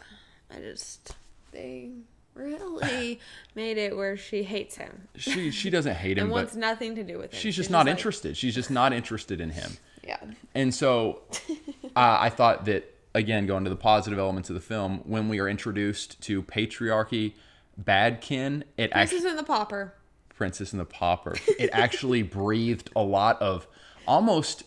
I 0.50 0.58
just 0.60 1.14
they 1.52 1.90
really 2.34 3.20
made 3.54 3.78
it 3.78 3.96
where 3.96 4.16
she 4.16 4.42
hates 4.42 4.76
him 4.76 5.08
She 5.16 5.50
she 5.50 5.70
doesn't 5.70 5.94
hate 5.94 6.18
him, 6.18 6.24
and 6.24 6.30
but 6.30 6.36
wants 6.36 6.56
nothing 6.56 6.94
to 6.96 7.04
do 7.04 7.18
with 7.18 7.32
him. 7.32 7.38
she's 7.40 7.56
just 7.56 7.70
not 7.70 7.86
like- 7.86 7.92
interested. 7.96 8.36
She's 8.36 8.54
just 8.54 8.70
not 8.70 8.92
interested 8.92 9.40
in 9.40 9.50
him. 9.50 9.72
Yeah. 10.02 10.18
And 10.54 10.74
so 10.74 11.22
uh, 11.96 12.18
I 12.20 12.28
thought 12.28 12.66
that, 12.66 12.92
again, 13.14 13.46
going 13.46 13.64
to 13.64 13.70
the 13.70 13.76
positive 13.76 14.18
elements 14.18 14.50
of 14.50 14.54
the 14.54 14.60
film, 14.60 15.00
when 15.04 15.28
we 15.28 15.38
are 15.40 15.48
introduced 15.48 16.20
to 16.22 16.42
patriarchy, 16.42 17.32
bad 17.78 18.20
Ken, 18.20 18.64
it 18.76 18.90
actually. 18.92 19.20
Princess 19.20 19.30
and 19.30 19.38
the 19.38 19.44
Popper. 19.44 19.94
Princess 20.36 20.72
and 20.72 20.80
the 20.80 20.84
Pauper. 20.84 21.36
It 21.58 21.70
actually 21.72 22.22
breathed 22.40 22.90
a 22.94 23.02
lot 23.02 23.40
of 23.40 23.66
almost, 24.06 24.64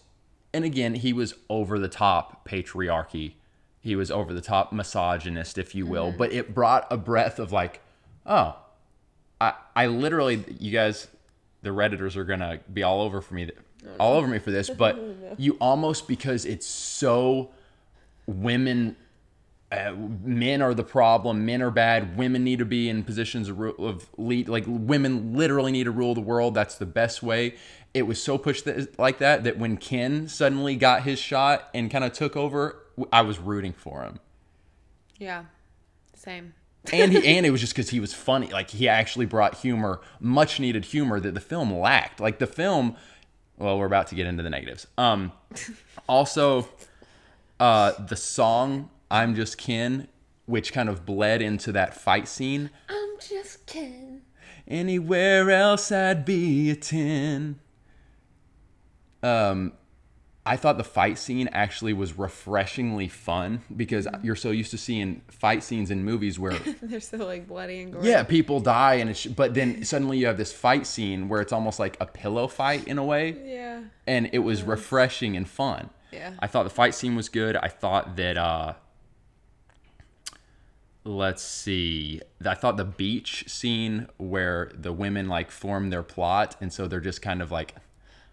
and 0.53 0.65
again, 0.65 0.95
he 0.95 1.13
was 1.13 1.35
over 1.49 1.77
the 1.77 1.89
top 1.89 2.47
patriarchy. 2.47 3.33
He 3.87 3.95
was 3.95 4.11
over 4.11 4.33
the 4.33 4.41
top 4.41 4.73
misogynist, 4.73 5.57
if 5.57 5.73
you 5.73 5.85
will, 5.85 6.11
but 6.11 6.33
it 6.33 6.53
brought 6.53 6.87
a 6.91 6.97
breath 6.97 7.39
of 7.39 7.53
like, 7.53 7.79
oh, 8.25 8.57
I, 9.39 9.53
I 9.77 9.87
literally, 9.87 10.43
you 10.59 10.73
guys, 10.73 11.07
the 11.61 11.69
Redditors 11.69 12.17
are 12.17 12.25
to 12.25 12.59
be 12.73 12.83
all 12.83 13.01
over 13.01 13.21
for 13.21 13.35
me, 13.35 13.49
all 13.97 14.17
over 14.17 14.27
me 14.27 14.39
for 14.39 14.51
this, 14.51 14.69
but 14.69 14.99
you 15.37 15.53
almost, 15.61 16.05
because 16.05 16.43
it's 16.43 16.67
so 16.67 17.51
women 18.25 18.97
uh, 19.71 19.93
men 20.21 20.61
are 20.61 20.73
the 20.73 20.83
problem. 20.83 21.45
Men 21.45 21.61
are 21.61 21.71
bad. 21.71 22.17
Women 22.17 22.43
need 22.43 22.59
to 22.59 22.65
be 22.65 22.89
in 22.89 23.03
positions 23.03 23.47
of, 23.47 23.59
of 23.61 24.09
lead. 24.17 24.49
Like 24.49 24.65
women 24.67 25.35
literally 25.35 25.71
need 25.71 25.85
to 25.85 25.91
rule 25.91 26.13
the 26.13 26.21
world. 26.21 26.53
That's 26.53 26.75
the 26.75 26.85
best 26.85 27.23
way. 27.23 27.55
It 27.93 28.03
was 28.03 28.21
so 28.21 28.37
pushed 28.37 28.65
that, 28.65 28.99
like 28.99 29.19
that 29.19 29.45
that 29.45 29.57
when 29.57 29.77
Ken 29.77 30.27
suddenly 30.27 30.75
got 30.75 31.03
his 31.03 31.19
shot 31.19 31.69
and 31.73 31.89
kind 31.89 32.03
of 32.03 32.11
took 32.13 32.35
over, 32.35 32.81
I 33.11 33.21
was 33.21 33.39
rooting 33.39 33.73
for 33.73 34.03
him. 34.03 34.19
Yeah. 35.17 35.45
Same. 36.15 36.53
And 36.91 37.11
he 37.11 37.25
and 37.37 37.45
it 37.45 37.51
was 37.51 37.61
just 37.61 37.73
because 37.73 37.89
he 37.89 37.99
was 37.99 38.13
funny. 38.13 38.47
Like 38.47 38.69
he 38.71 38.87
actually 38.87 39.25
brought 39.25 39.55
humor, 39.55 40.01
much 40.19 40.59
needed 40.59 40.85
humor 40.85 41.19
that 41.19 41.33
the 41.33 41.39
film 41.41 41.73
lacked. 41.73 42.19
Like 42.19 42.39
the 42.39 42.47
film. 42.47 42.95
Well, 43.57 43.79
we're 43.79 43.87
about 43.87 44.07
to 44.07 44.15
get 44.15 44.27
into 44.27 44.43
the 44.43 44.51
negatives. 44.51 44.85
Um, 44.99 45.31
also, 46.09 46.69
uh, 47.59 47.93
the 48.05 48.15
song 48.15 48.89
"I'm 49.09 49.35
Just 49.35 49.57
Ken," 49.57 50.07
which 50.45 50.73
kind 50.73 50.89
of 50.89 51.05
bled 51.05 51.41
into 51.41 51.71
that 51.71 51.95
fight 51.95 52.27
scene. 52.27 52.69
I'm 52.89 53.19
just 53.19 53.65
Ken. 53.65 54.21
Anywhere 54.67 55.49
else, 55.49 55.91
I'd 55.91 56.25
be 56.25 56.69
a 56.71 56.75
ten. 56.75 57.59
Um, 59.23 59.73
I 60.47 60.55
thought 60.55 60.77
the 60.77 60.83
fight 60.83 61.17
scene 61.17 61.47
actually 61.51 61.93
was 61.93 62.17
refreshingly 62.17 63.07
fun 63.09 63.61
because 63.75 64.07
you're 64.23 64.35
so 64.35 64.51
used 64.51 64.71
to 64.71 64.77
seeing 64.77 65.21
fight 65.29 65.61
scenes 65.63 65.91
in 65.91 66.03
movies 66.03 66.39
where 66.39 66.53
They're 66.81 66.99
so 67.01 67.17
like 67.17 67.47
bloody 67.47 67.81
and 67.81 67.91
gory. 67.93 68.07
yeah, 68.07 68.23
people 68.23 68.59
die 68.59 68.95
and 68.95 69.09
it's 69.09 69.25
but 69.25 69.53
then 69.53 69.83
suddenly 69.83 70.17
you 70.17 70.25
have 70.27 70.37
this 70.37 70.53
fight 70.53 70.87
scene 70.87 71.27
where 71.29 71.41
it's 71.41 71.51
almost 71.53 71.79
like 71.79 71.97
a 71.99 72.05
pillow 72.05 72.47
fight 72.47 72.87
in 72.87 72.97
a 72.97 73.03
way 73.03 73.35
Yeah. 73.45 73.81
and 74.07 74.29
it 74.31 74.39
was 74.39 74.63
refreshing 74.63 75.35
and 75.35 75.47
fun. 75.49 75.89
Yeah. 76.13 76.33
I 76.39 76.47
thought 76.47 76.63
the 76.63 76.69
fight 76.69 76.95
scene 76.95 77.15
was 77.17 77.27
good. 77.29 77.55
I 77.57 77.67
thought 77.67 78.15
that 78.15 78.37
uh 78.37 78.73
let's 81.03 81.41
see. 81.43 82.21
I 82.45 82.53
thought 82.53 82.77
the 82.77 82.85
beach 82.85 83.45
scene 83.47 84.07
where 84.17 84.71
the 84.73 84.91
women 84.93 85.27
like 85.27 85.51
form 85.51 85.89
their 85.89 86.03
plot 86.03 86.55
and 86.61 86.71
so 86.71 86.87
they're 86.87 86.99
just 86.99 87.21
kind 87.21 87.41
of 87.41 87.51
like 87.51 87.75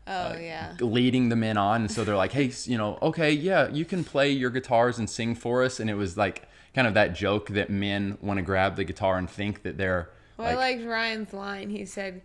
Oh 0.07 0.13
uh, 0.13 0.39
yeah. 0.41 0.75
leading 0.81 1.31
the 1.31 1.37
men 1.37 1.57
on 1.57 1.83
and 1.83 1.91
so 1.91 2.05
they're 2.05 2.17
like, 2.17 2.33
"Hey, 2.33 2.53
you 2.65 2.77
know, 2.77 2.99
okay, 3.01 3.33
yeah, 3.33 3.69
you 3.71 3.85
can 3.85 4.05
play 4.05 4.31
your 4.31 4.51
guitars 4.51 4.99
and 4.99 5.09
sing 5.09 5.35
for 5.35 5.63
us." 5.63 5.81
And 5.81 5.89
it 5.89 5.95
was 5.95 6.17
like 6.17 6.47
kind 6.75 6.87
of 6.87 6.95
that 6.95 7.15
joke 7.15 7.49
that 7.51 7.71
men 7.71 8.19
want 8.21 8.39
to 8.39 8.43
grab 8.43 8.77
the 8.77 8.85
guitar 8.85 9.17
and 9.17 9.31
think 9.31 9.63
that 9.63 9.79
they're 9.79 10.11
Well, 10.37 10.49
I 10.49 10.55
liked 10.55 10.85
Ryan's 10.85 11.33
line. 11.33 11.71
He 11.71 11.87
said, 11.87 12.21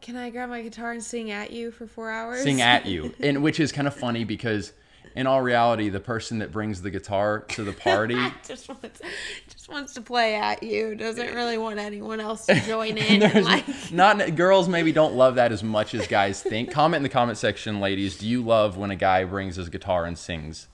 "Can 0.00 0.16
I 0.16 0.30
grab 0.30 0.48
my 0.48 0.62
guitar 0.62 0.92
and 0.92 1.02
sing 1.02 1.32
at 1.32 1.50
you 1.50 1.72
for 1.72 1.86
four 1.86 2.10
hours?" 2.10 2.42
sing 2.42 2.60
at 2.60 2.86
you 2.94 3.12
and 3.18 3.42
which 3.42 3.58
is 3.58 3.72
kind 3.72 3.88
of 3.88 3.94
funny 3.94 4.22
because 4.22 4.72
in 5.14 5.26
all 5.26 5.42
reality 5.42 5.88
the 5.88 6.00
person 6.00 6.38
that 6.38 6.50
brings 6.50 6.82
the 6.82 6.90
guitar 6.90 7.40
to 7.40 7.64
the 7.64 7.72
party 7.72 8.18
just 8.46 8.68
wants, 8.68 9.00
just 9.48 9.68
wants 9.68 9.94
to 9.94 10.00
play 10.00 10.34
at 10.34 10.62
you. 10.62 10.94
Doesn't 10.94 11.34
really 11.34 11.58
want 11.58 11.78
anyone 11.78 12.20
else 12.20 12.46
to 12.46 12.54
join 12.66 12.96
in. 12.98 13.44
like, 13.44 13.64
not 13.92 14.34
girls 14.34 14.68
maybe 14.68 14.92
don't 14.92 15.14
love 15.14 15.36
that 15.36 15.52
as 15.52 15.62
much 15.62 15.94
as 15.94 16.06
guys 16.06 16.42
think 16.42 16.70
comment 16.70 16.98
in 16.98 17.02
the 17.02 17.08
comment 17.08 17.38
section 17.38 17.80
ladies 17.80 18.16
do 18.16 18.26
you 18.26 18.42
love 18.42 18.76
when 18.76 18.90
a 18.90 18.96
guy 18.96 19.24
brings 19.24 19.56
his 19.56 19.68
guitar 19.68 20.04
and 20.04 20.18
sings 20.18 20.68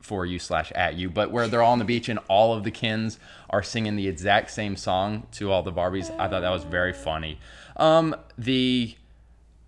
for 0.00 0.24
you 0.24 0.38
slash 0.38 0.70
at 0.72 0.94
you 0.94 1.10
but 1.10 1.30
where 1.30 1.48
they're 1.48 1.62
all 1.62 1.72
on 1.72 1.78
the 1.78 1.84
beach 1.84 2.08
and 2.08 2.18
all 2.28 2.54
of 2.54 2.64
the 2.64 2.70
Kens 2.70 3.18
are 3.50 3.62
singing 3.62 3.96
the 3.96 4.08
exact 4.08 4.50
same 4.50 4.76
song 4.76 5.26
to 5.32 5.50
all 5.50 5.62
the 5.62 5.72
barbies 5.72 6.10
i 6.18 6.28
thought 6.28 6.40
that 6.40 6.50
was 6.50 6.64
very 6.64 6.92
funny 6.92 7.38
um 7.76 8.14
the 8.36 8.94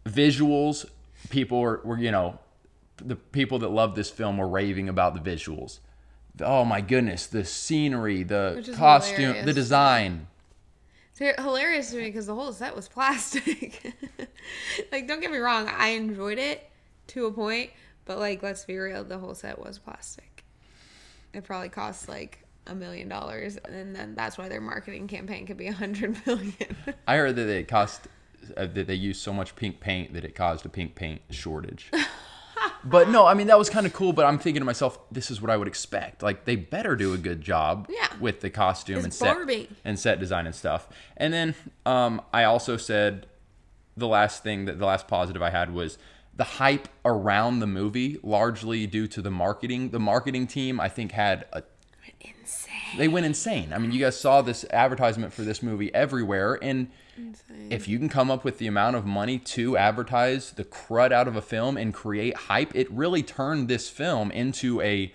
visuals 0.06 0.86
people 1.28 1.60
were, 1.60 1.80
were 1.84 1.98
you 1.98 2.10
know 2.10 2.38
the 3.04 3.16
people 3.16 3.58
that 3.58 3.70
love 3.70 3.94
this 3.94 4.10
film 4.10 4.38
were 4.38 4.48
raving 4.48 4.88
about 4.88 5.14
the 5.14 5.20
visuals 5.20 5.80
oh 6.40 6.64
my 6.64 6.80
goodness 6.80 7.26
the 7.26 7.44
scenery 7.44 8.22
the 8.22 8.72
costume 8.76 9.44
the 9.44 9.52
design 9.52 10.26
it's 11.20 11.40
hilarious 11.40 11.90
to 11.90 11.96
me 11.96 12.04
because 12.04 12.26
the 12.26 12.34
whole 12.34 12.52
set 12.52 12.74
was 12.74 12.88
plastic. 12.88 13.94
like, 14.92 15.06
don't 15.06 15.20
get 15.20 15.30
me 15.30 15.38
wrong, 15.38 15.68
I 15.68 15.88
enjoyed 15.88 16.38
it 16.38 16.70
to 17.08 17.26
a 17.26 17.32
point, 17.32 17.70
but 18.04 18.18
like, 18.18 18.42
let's 18.42 18.64
be 18.64 18.78
real, 18.78 19.04
the 19.04 19.18
whole 19.18 19.34
set 19.34 19.58
was 19.58 19.78
plastic. 19.78 20.44
It 21.32 21.44
probably 21.44 21.68
cost 21.68 22.08
like 22.08 22.44
a 22.66 22.74
million 22.74 23.08
dollars, 23.08 23.58
and 23.58 23.94
then 23.94 24.14
that's 24.14 24.38
why 24.38 24.48
their 24.48 24.60
marketing 24.60 25.08
campaign 25.08 25.46
could 25.46 25.56
be 25.56 25.66
a 25.66 25.72
hundred 25.72 26.16
million. 26.26 26.76
I 27.06 27.16
heard 27.16 27.36
that 27.36 27.48
it 27.48 27.68
cost 27.68 28.08
uh, 28.56 28.66
that 28.66 28.86
they 28.86 28.94
used 28.94 29.20
so 29.20 29.32
much 29.32 29.54
pink 29.54 29.80
paint 29.80 30.14
that 30.14 30.24
it 30.24 30.34
caused 30.34 30.64
a 30.64 30.68
pink 30.68 30.94
paint 30.94 31.20
shortage. 31.30 31.90
but 32.84 33.08
no, 33.08 33.26
I 33.26 33.34
mean 33.34 33.46
that 33.48 33.58
was 33.58 33.68
kind 33.70 33.86
of 33.86 33.92
cool. 33.92 34.12
But 34.12 34.26
I'm 34.26 34.38
thinking 34.38 34.60
to 34.60 34.64
myself, 34.64 34.98
this 35.10 35.30
is 35.30 35.40
what 35.40 35.50
I 35.50 35.56
would 35.56 35.68
expect. 35.68 36.22
Like 36.22 36.44
they 36.44 36.56
better 36.56 36.96
do 36.96 37.12
a 37.14 37.18
good 37.18 37.40
job 37.40 37.86
Yeah. 37.90 38.08
with 38.20 38.40
the 38.40 38.50
costume 38.50 38.96
It's 38.98 39.04
and 39.04 39.14
set 39.14 39.34
Barbie. 39.34 39.68
and 39.84 39.98
set 39.98 40.18
design 40.20 40.46
and 40.46 40.54
stuff. 40.54 40.88
And 41.16 41.32
then 41.32 41.54
um, 41.86 42.22
I 42.32 42.44
also 42.44 42.76
said 42.76 43.26
the 43.96 44.06
last 44.08 44.42
thing 44.42 44.64
that 44.66 44.78
the 44.78 44.86
last 44.86 45.08
positive 45.08 45.42
I 45.42 45.50
had 45.50 45.72
was 45.74 45.98
the 46.36 46.44
hype 46.44 46.88
around 47.04 47.58
the 47.60 47.66
movie, 47.66 48.18
largely 48.22 48.86
due 48.86 49.06
to 49.08 49.20
the 49.20 49.30
marketing. 49.30 49.90
The 49.90 50.00
marketing 50.00 50.46
team, 50.46 50.80
I 50.80 50.88
think, 50.88 51.12
had 51.12 51.44
a 51.52 51.62
Insane. 52.22 52.98
they 52.98 53.08
went 53.08 53.26
insane. 53.26 53.72
I 53.72 53.78
mean, 53.78 53.92
you 53.92 54.00
guys 54.00 54.18
saw 54.18 54.42
this 54.42 54.64
advertisement 54.70 55.32
for 55.32 55.42
this 55.42 55.62
movie 55.62 55.92
everywhere, 55.94 56.58
and 56.62 56.88
Insane. 57.16 57.70
if 57.70 57.88
you 57.88 57.98
can 57.98 58.08
come 58.08 58.30
up 58.30 58.44
with 58.44 58.58
the 58.58 58.66
amount 58.66 58.96
of 58.96 59.04
money 59.04 59.38
to 59.38 59.76
advertise 59.76 60.52
the 60.52 60.64
crud 60.64 61.12
out 61.12 61.28
of 61.28 61.36
a 61.36 61.42
film 61.42 61.76
and 61.76 61.92
create 61.92 62.36
hype, 62.36 62.74
it 62.74 62.90
really 62.90 63.22
turned 63.22 63.68
this 63.68 63.88
film 63.90 64.30
into 64.30 64.80
a 64.80 65.12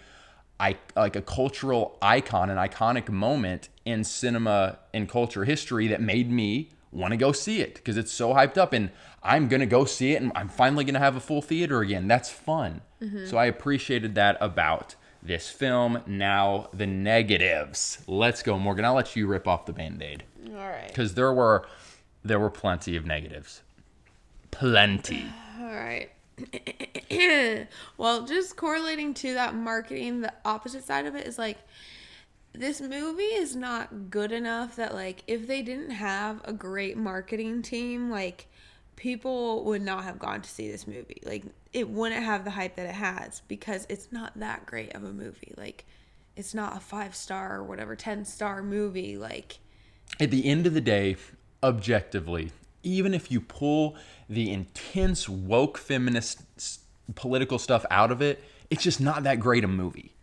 I, 0.60 0.78
like 0.96 1.16
a 1.18 1.22
cultural 1.22 1.98
icon, 2.02 2.50
an 2.50 2.58
iconic 2.58 3.10
moment 3.10 3.70
in 3.84 4.04
cinema 4.04 4.80
and 4.94 5.10
culture 5.10 5.44
history 5.44 5.88
that 5.88 6.02
made 6.02 6.32
me 6.32 6.72
want 6.92 7.12
to 7.12 7.18
go 7.18 7.34
see 7.34 7.60
it 7.60 7.76
because 7.76 7.98
it's 7.98 8.12
so 8.12 8.34
hyped 8.34 8.58
up 8.58 8.72
and 8.72 8.90
I'm 9.22 9.50
going 9.50 9.60
to 9.60 9.66
go 9.66 9.84
see 9.86 10.14
it 10.14 10.22
and 10.22 10.32
I'm 10.34 10.48
finally 10.48 10.86
going 10.86 10.94
to 10.94 11.00
have 11.00 11.16
a 11.16 11.20
full 11.20 11.42
theater 11.42 11.82
again. 11.82 12.08
That's 12.08 12.30
fun. 12.30 12.82
Mm-hmm. 13.02 13.26
So 13.26 13.38
I 13.38 13.46
appreciated 13.46 14.16
that 14.16 14.38
about 14.40 14.96
this 15.22 15.50
film. 15.50 16.02
Now, 16.06 16.70
the 16.74 16.88
negatives. 16.88 18.00
Let's 18.08 18.42
go, 18.42 18.58
Morgan. 18.58 18.86
I'll 18.86 18.94
let 18.94 19.16
you 19.16 19.28
rip 19.28 19.48
off 19.48 19.66
the 19.66 19.74
band 19.74 20.02
aid 20.02 20.24
All 20.50 20.56
right. 20.56 20.88
because 20.88 21.16
there 21.16 21.34
were 21.34 21.66
there 22.26 22.40
were 22.40 22.50
plenty 22.50 22.96
of 22.96 23.06
negatives. 23.06 23.62
Plenty. 24.52 25.26
All 25.60 25.68
right. 25.68 26.10
well, 27.98 28.26
just 28.26 28.58
correlating 28.58 29.14
to 29.14 29.36
that 29.36 29.56
marketing, 29.56 30.22
the 30.22 30.34
opposite 30.44 30.84
side 30.84 31.06
of 31.06 31.16
it 31.16 31.28
is 31.28 31.38
like 31.38 31.58
this 32.52 32.82
movie 32.82 33.24
is 33.24 33.56
not 33.56 34.10
good 34.10 34.32
enough 34.32 34.76
that 34.78 34.94
like 34.94 35.24
if 35.28 35.48
they 35.48 35.62
didn't 35.62 35.92
have 35.92 36.42
a 36.46 36.52
great 36.52 36.98
marketing 36.98 37.62
team, 37.62 38.10
like 38.10 38.48
people 38.96 39.64
would 39.66 39.82
not 39.82 40.04
have 40.04 40.18
gone 40.18 40.42
to 40.42 40.50
see 40.50 40.70
this 40.70 40.88
movie. 40.88 41.22
Like 41.24 41.44
it 41.74 41.88
wouldn't 41.90 42.24
have 42.24 42.44
the 42.44 42.52
hype 42.52 42.76
that 42.78 42.88
it 42.88 42.96
has 42.96 43.42
because 43.48 43.86
it's 43.88 44.12
not 44.12 44.38
that 44.40 44.66
great 44.66 44.96
of 44.96 45.04
a 45.04 45.14
movie. 45.14 45.54
Like 45.58 45.86
it's 46.36 46.54
not 46.54 46.76
a 46.76 46.80
5 46.80 47.16
star 47.16 47.58
or 47.58 47.64
whatever 47.64 47.96
10 47.96 48.26
star 48.26 48.64
movie 48.64 49.18
like 49.18 49.60
At 50.20 50.32
the 50.32 50.46
end 50.46 50.66
of 50.66 50.74
the 50.74 50.82
day, 50.82 51.16
objectively, 51.66 52.52
even 52.84 53.14
if 53.14 53.32
you 53.32 53.42
pull 53.42 53.96
the 54.30 54.52
intense 54.52 55.28
woke 55.28 55.78
feminist 55.78 56.44
political 57.16 57.60
stuff 57.60 57.86
out 57.92 58.12
of 58.12 58.22
it, 58.22 58.44
it's 58.70 58.84
just 58.84 59.02
not 59.02 59.24
that 59.24 59.40
great 59.40 59.64
a 59.64 59.68
movie. 59.68 60.14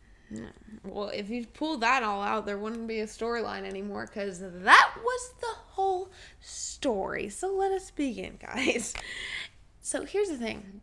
Well, 0.84 1.08
if 1.08 1.28
you 1.28 1.46
pull 1.46 1.76
that 1.78 2.02
all 2.02 2.22
out, 2.22 2.46
there 2.46 2.58
wouldn't 2.58 2.88
be 2.88 3.00
a 3.00 3.06
storyline 3.06 3.64
anymore 3.64 4.06
because 4.06 4.40
that 4.40 4.94
was 4.96 5.34
the 5.40 5.54
whole 5.72 6.11
story. 6.40 7.28
So 7.28 7.52
let 7.54 7.70
us 7.72 7.90
begin, 7.90 8.38
guys. 8.42 8.94
So 9.80 10.04
here's 10.04 10.28
the 10.28 10.37
thing 10.37 10.80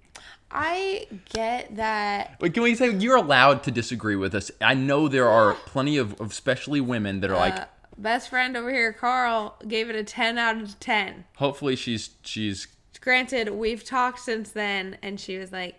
I 0.52 1.08
get 1.34 1.76
that. 1.78 2.36
Wait, 2.40 2.54
can 2.54 2.64
we 2.64 2.76
say 2.76 2.92
you're 2.92 3.16
allowed 3.18 3.64
to 3.64 3.72
disagree 3.72 4.16
with 4.16 4.36
us? 4.36 4.52
I 4.62 4.74
know 4.74 5.08
there 5.08 5.28
are 5.28 5.54
plenty 5.54 5.98
of, 5.98 6.20
especially 6.22 6.82
women 6.82 7.22
that 7.22 7.30
are 7.32 7.38
like, 7.38 7.56
Uh, 7.56 7.66
best 8.02 8.30
friend 8.30 8.58
over 8.58 8.72
here, 8.72 8.94
Carl, 8.94 9.56
gave 9.68 9.90
it 9.90 9.96
a 9.96 10.04
10 10.04 10.38
out 10.38 10.62
of 10.62 10.80
10. 10.80 11.26
hopefully 11.38 11.76
she's 11.76 12.12
she's 12.24 12.68
Granted, 13.02 13.50
we've 13.50 13.84
talked 13.84 14.20
since 14.20 14.52
then, 14.52 14.98
and 15.02 15.20
she 15.20 15.38
was 15.38 15.54
like, 15.54 15.76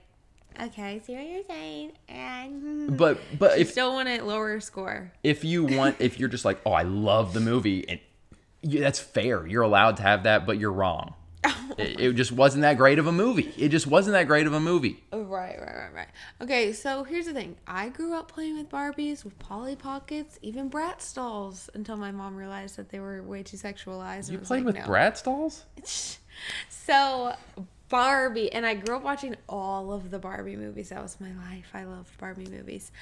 okay, 0.58 0.94
I 0.94 0.98
see 0.98 1.14
what 1.14 1.26
you're 1.26 1.42
saying. 1.48 1.92
And 2.08 2.96
but 2.96 3.20
but 3.38 3.58
if 3.58 3.70
still 3.70 3.92
wanted 3.92 4.22
lower 4.22 4.58
score. 4.60 5.12
if 5.22 5.44
you 5.44 5.64
want 5.64 5.96
if 5.98 6.18
you're 6.18 6.28
just 6.30 6.44
like, 6.44 6.60
oh, 6.64 6.72
I 6.72 6.82
love 6.82 7.34
the 7.34 7.40
movie, 7.40 7.86
and 7.88 8.00
yeah, 8.62 8.80
that's 8.80 8.98
fair. 8.98 9.46
You're 9.46 9.62
allowed 9.62 9.96
to 9.98 10.02
have 10.02 10.22
that, 10.22 10.46
but 10.46 10.58
you're 10.58 10.72
wrong. 10.72 11.14
It, 11.80 12.00
it 12.00 12.12
just 12.14 12.32
wasn't 12.32 12.62
that 12.62 12.76
great 12.76 12.98
of 12.98 13.06
a 13.06 13.12
movie. 13.12 13.52
It 13.56 13.68
just 13.70 13.86
wasn't 13.86 14.14
that 14.14 14.26
great 14.26 14.46
of 14.46 14.52
a 14.52 14.60
movie. 14.60 15.02
Oh, 15.12 15.22
Right, 15.22 15.58
right, 15.60 15.76
right, 15.76 15.94
right. 15.94 16.08
Okay, 16.40 16.72
so 16.72 17.04
here's 17.04 17.26
the 17.26 17.32
thing. 17.32 17.56
I 17.66 17.88
grew 17.88 18.14
up 18.14 18.30
playing 18.30 18.56
with 18.56 18.68
Barbies, 18.68 19.24
with 19.24 19.38
Polly 19.38 19.76
Pockets, 19.76 20.38
even 20.42 20.68
Bratz 20.70 21.14
dolls, 21.14 21.70
until 21.74 21.96
my 21.96 22.10
mom 22.10 22.36
realized 22.36 22.76
that 22.76 22.88
they 22.90 23.00
were 23.00 23.22
way 23.22 23.42
too 23.42 23.56
sexualized. 23.56 24.30
You 24.30 24.38
played 24.38 24.64
like, 24.64 24.74
with 24.74 24.86
no. 24.86 24.92
Bratz 24.92 25.22
dolls? 25.22 25.64
So 26.68 27.34
Barbie, 27.90 28.52
and 28.52 28.64
I 28.64 28.74
grew 28.74 28.96
up 28.96 29.02
watching 29.02 29.36
all 29.48 29.92
of 29.92 30.10
the 30.10 30.18
Barbie 30.18 30.56
movies. 30.56 30.88
That 30.90 31.02
was 31.02 31.20
my 31.20 31.32
life. 31.50 31.70
I 31.74 31.84
loved 31.84 32.16
Barbie 32.18 32.46
movies, 32.46 32.92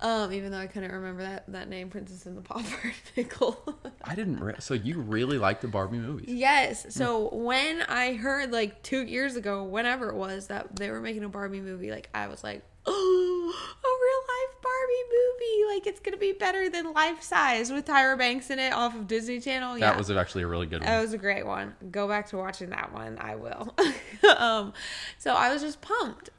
um, 0.00 0.32
even 0.32 0.50
though 0.50 0.58
I 0.58 0.66
couldn't 0.66 0.90
remember 0.90 1.22
that 1.22 1.44
that 1.52 1.68
name, 1.68 1.88
Princess 1.88 2.26
and 2.26 2.36
the 2.36 2.92
Nickel. 3.16 3.80
I 4.04 4.14
didn't. 4.16 4.40
Re- 4.40 4.56
so 4.58 4.74
you 4.74 5.00
really 5.00 5.38
like 5.38 5.60
the 5.60 5.68
Barbie 5.68 5.98
movies? 5.98 6.28
Yes. 6.28 6.86
So 6.90 7.32
when 7.32 7.82
I 7.82 8.14
heard 8.14 8.50
like 8.50 8.82
two 8.82 9.06
years 9.06 9.36
ago, 9.36 9.62
whenever 9.62 10.10
it 10.10 10.16
was 10.16 10.48
that 10.48 10.74
they 10.74 10.90
were 10.90 11.00
making 11.00 11.22
a 11.22 11.28
Barbie 11.28 11.60
movie, 11.60 11.92
like 11.92 12.08
I 12.12 12.26
was 12.26 12.42
like, 12.42 12.62
oh, 12.86 13.31
a 13.84 13.90
real 14.02 14.22
life 14.28 14.62
Barbie 14.62 15.04
movie. 15.10 15.74
Like 15.74 15.86
it's 15.86 16.00
gonna 16.00 16.16
be 16.16 16.32
better 16.32 16.68
than 16.68 16.92
Life 16.92 17.22
Size 17.22 17.70
with 17.70 17.86
Tyra 17.86 18.16
Banks 18.16 18.50
in 18.50 18.58
it 18.58 18.72
off 18.72 18.94
of 18.94 19.06
Disney 19.06 19.40
Channel. 19.40 19.78
Yeah. 19.78 19.90
That 19.90 19.98
was 19.98 20.10
actually 20.10 20.44
a 20.44 20.46
really 20.46 20.66
good 20.66 20.80
one. 20.80 20.88
That 20.88 21.00
was 21.00 21.12
a 21.12 21.18
great 21.18 21.46
one. 21.46 21.74
Go 21.90 22.08
back 22.08 22.28
to 22.28 22.36
watching 22.36 22.70
that 22.70 22.92
one. 22.92 23.18
I 23.18 23.36
will. 23.36 23.74
um, 24.38 24.72
so 25.18 25.34
I 25.34 25.52
was 25.52 25.62
just 25.62 25.80
pumped. 25.80 26.30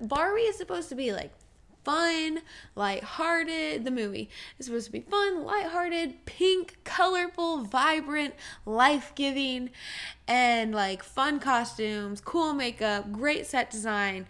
Barbie 0.00 0.42
is 0.42 0.56
supposed 0.56 0.88
to 0.90 0.94
be 0.94 1.12
like 1.12 1.32
fun, 1.84 2.40
lighthearted. 2.74 3.84
The 3.84 3.90
movie 3.90 4.28
is 4.58 4.66
supposed 4.66 4.86
to 4.86 4.92
be 4.92 5.00
fun, 5.00 5.44
lighthearted, 5.44 6.24
pink, 6.26 6.78
colorful, 6.84 7.64
vibrant, 7.64 8.34
life 8.66 9.12
giving, 9.14 9.70
and 10.28 10.74
like 10.74 11.02
fun 11.02 11.40
costumes, 11.40 12.20
cool 12.20 12.52
makeup, 12.54 13.10
great 13.12 13.46
set 13.46 13.70
design. 13.70 14.26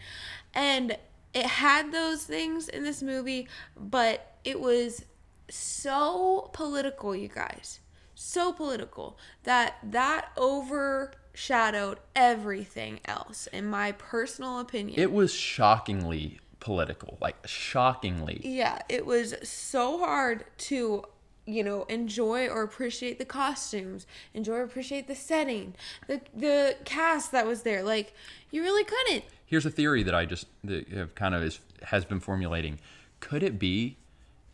And 0.55 0.97
it 1.33 1.47
had 1.47 1.93
those 1.93 2.25
things 2.25 2.69
in 2.69 2.83
this 2.83 3.03
movie, 3.03 3.49
but 3.77 4.37
it 4.45 4.61
was 4.61 5.05
so 5.49 6.51
political, 6.53 7.15
you 7.15 7.29
guys. 7.29 7.81
So 8.15 8.53
political 8.53 9.17
that 9.45 9.77
that 9.83 10.29
overshadowed 10.37 11.99
everything 12.15 13.01
else, 13.07 13.47
in 13.47 13.67
my 13.67 13.93
personal 13.93 14.59
opinion. 14.59 15.01
it 15.01 15.13
was 15.13 15.33
shockingly 15.33 16.39
political, 16.61 17.17
like 17.21 17.37
shockingly. 17.47 18.41
Yeah, 18.45 18.81
it 18.89 19.07
was 19.07 19.35
so 19.43 19.99
hard 19.99 20.45
to, 20.59 21.05
you 21.47 21.65
know, 21.65 21.85
enjoy 21.85 22.47
or 22.49 22.63
appreciate 22.63 23.19
the 23.19 23.25
costumes, 23.25 24.07
enjoy 24.35 24.57
or 24.57 24.63
appreciate 24.63 25.09
the 25.09 25.15
setting, 25.15 25.75
the 26.07 26.21
the 26.35 26.77
cast 26.85 27.33
that 27.33 27.47
was 27.47 27.63
there. 27.63 27.83
Like 27.83 28.13
you 28.51 28.63
really 28.63 28.85
couldn't. 28.85 29.25
Here's 29.51 29.67
a 29.67 29.71
theory 29.71 30.05
that 30.05 30.15
I 30.15 30.27
just 30.27 30.47
that 30.63 30.87
have 30.91 31.17
kind 31.17 31.35
of 31.35 31.43
is 31.43 31.59
has 31.83 32.05
been 32.05 32.21
formulating. 32.21 32.79
Could 33.19 33.43
it 33.43 33.59
be 33.59 33.97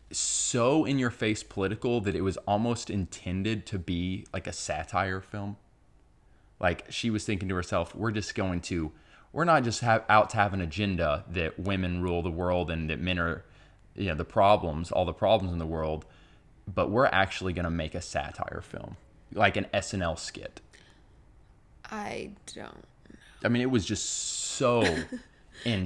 so 0.09 0.85
in 0.85 0.97
your 0.97 1.11
face 1.11 1.43
political 1.43 2.01
that 2.01 2.15
it 2.15 2.21
was 2.21 2.37
almost 2.47 2.89
intended 2.89 3.67
to 3.67 3.77
be 3.77 4.25
like 4.33 4.47
a 4.47 4.51
satire 4.51 5.21
film? 5.21 5.57
Like 6.59 6.85
she 6.89 7.11
was 7.11 7.25
thinking 7.25 7.47
to 7.49 7.53
herself, 7.53 7.93
we're 7.93 8.09
just 8.09 8.33
going 8.33 8.59
to 8.61 8.91
we're 9.31 9.45
not 9.45 9.63
just 9.63 9.81
have, 9.81 10.03
out 10.09 10.31
to 10.31 10.37
have 10.37 10.55
an 10.55 10.61
agenda 10.61 11.23
that 11.29 11.59
women 11.59 12.01
rule 12.01 12.23
the 12.23 12.31
world 12.31 12.71
and 12.71 12.89
that 12.89 12.99
men 12.99 13.19
are 13.19 13.43
you 13.93 14.07
know 14.07 14.15
the 14.15 14.25
problems, 14.25 14.91
all 14.91 15.05
the 15.05 15.13
problems 15.13 15.53
in 15.53 15.59
the 15.59 15.67
world, 15.67 16.07
but 16.67 16.89
we're 16.89 17.05
actually 17.05 17.53
going 17.53 17.65
to 17.65 17.69
make 17.69 17.93
a 17.93 18.01
satire 18.01 18.63
film, 18.63 18.97
like 19.31 19.57
an 19.57 19.67
SNL 19.75 20.17
skit. 20.17 20.59
I 21.91 22.31
don't. 22.55 22.83
I 23.43 23.49
mean, 23.49 23.61
it 23.61 23.69
was 23.69 23.85
just 23.85 24.36
so 24.57 24.81
insane. 24.81 25.19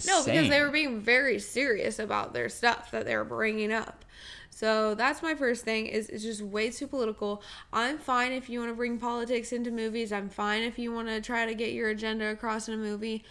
No, 0.07 0.23
because 0.25 0.49
they 0.49 0.61
were 0.61 0.69
being 0.69 0.99
very 0.99 1.39
serious 1.39 1.99
about 1.99 2.33
their 2.33 2.49
stuff 2.49 2.91
that 2.91 3.05
they 3.05 3.15
were 3.15 3.23
bringing 3.23 3.71
up. 3.71 4.03
So 4.49 4.93
that's 4.95 5.23
my 5.23 5.33
first 5.33 5.63
thing 5.63 5.87
is 5.87 6.09
it's 6.09 6.23
just 6.23 6.41
way 6.41 6.69
too 6.69 6.85
political. 6.85 7.41
I'm 7.73 7.97
fine 7.97 8.31
if 8.31 8.49
you 8.49 8.59
want 8.59 8.71
to 8.71 8.75
bring 8.75 8.99
politics 8.99 9.53
into 9.53 9.71
movies. 9.71 10.11
I'm 10.11 10.29
fine 10.29 10.61
if 10.61 10.77
you 10.77 10.93
want 10.93 11.07
to 11.07 11.21
try 11.21 11.45
to 11.45 11.55
get 11.55 11.71
your 11.71 11.89
agenda 11.89 12.29
across 12.29 12.67
in 12.67 12.75
a 12.75 12.77
movie, 12.77 13.23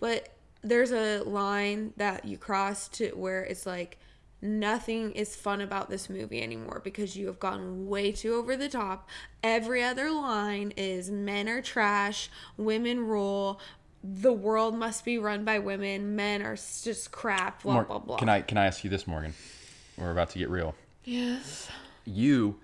but 0.00 0.28
there's 0.62 0.92
a 0.92 1.22
line 1.22 1.92
that 1.96 2.24
you 2.24 2.36
cross 2.36 2.88
to 2.88 3.10
where 3.10 3.44
it's 3.44 3.66
like 3.66 3.98
nothing 4.42 5.12
is 5.12 5.34
fun 5.34 5.62
about 5.62 5.88
this 5.88 6.10
movie 6.10 6.42
anymore 6.42 6.80
because 6.84 7.16
you 7.16 7.26
have 7.28 7.40
gone 7.40 7.86
way 7.86 8.12
too 8.12 8.34
over 8.34 8.56
the 8.56 8.68
top. 8.68 9.08
Every 9.42 9.82
other 9.82 10.10
line 10.10 10.72
is 10.76 11.10
men 11.10 11.48
are 11.48 11.62
trash, 11.62 12.28
women 12.58 13.06
rule, 13.06 13.58
the 14.04 14.32
world 14.32 14.76
must 14.76 15.04
be 15.04 15.18
run 15.18 15.44
by 15.44 15.58
women, 15.58 16.14
men 16.14 16.42
are 16.42 16.56
just 16.56 17.10
crap, 17.10 17.62
blah 17.62 17.72
Mor- 17.74 17.84
blah 17.84 17.98
blah. 17.98 18.16
Can 18.18 18.28
I 18.28 18.42
can 18.42 18.58
I 18.58 18.66
ask 18.66 18.84
you 18.84 18.90
this, 18.90 19.06
Morgan? 19.06 19.32
We're 19.96 20.10
about 20.10 20.30
to 20.30 20.38
get 20.38 20.50
real. 20.50 20.74
Yes. 21.04 21.68
You 22.04 22.56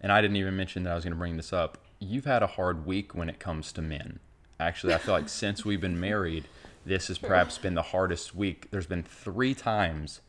and 0.00 0.10
I 0.10 0.22
didn't 0.22 0.36
even 0.36 0.56
mention 0.56 0.84
that 0.84 0.92
I 0.92 0.94
was 0.94 1.04
going 1.04 1.12
to 1.12 1.18
bring 1.18 1.36
this 1.36 1.52
up. 1.52 1.78
You've 1.98 2.24
had 2.24 2.42
a 2.42 2.46
hard 2.46 2.86
week 2.86 3.14
when 3.14 3.28
it 3.28 3.38
comes 3.38 3.72
to 3.72 3.82
men. 3.82 4.20
Actually, 4.58 4.94
I 4.94 4.98
feel 4.98 5.12
like 5.12 5.28
since 5.42 5.64
we've 5.64 5.80
been 5.80 6.00
married, 6.00 6.44
this 6.86 7.08
has 7.08 7.18
perhaps 7.18 7.58
been 7.58 7.74
the 7.74 7.82
hardest 7.82 8.34
week. 8.34 8.70
There's 8.70 8.86
been 8.86 9.02
three 9.02 9.54
times 9.54 10.20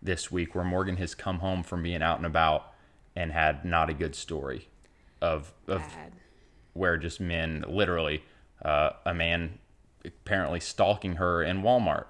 this 0.00 0.30
week 0.30 0.54
where 0.54 0.64
Morgan 0.64 0.96
has 0.96 1.14
come 1.14 1.40
home 1.40 1.62
from 1.62 1.82
being 1.82 2.02
out 2.02 2.16
and 2.16 2.26
about 2.26 2.72
and 3.14 3.30
had 3.32 3.64
not 3.64 3.90
a 3.90 3.94
good 3.94 4.14
story 4.14 4.68
of 5.20 5.52
of 5.68 5.80
Bad. 5.80 6.12
where 6.72 6.96
just 6.96 7.20
men 7.20 7.64
literally 7.68 8.22
uh, 8.64 8.90
a 9.04 9.12
man 9.12 9.58
apparently 10.04 10.60
stalking 10.60 11.16
her 11.16 11.42
in 11.42 11.62
Walmart, 11.62 12.06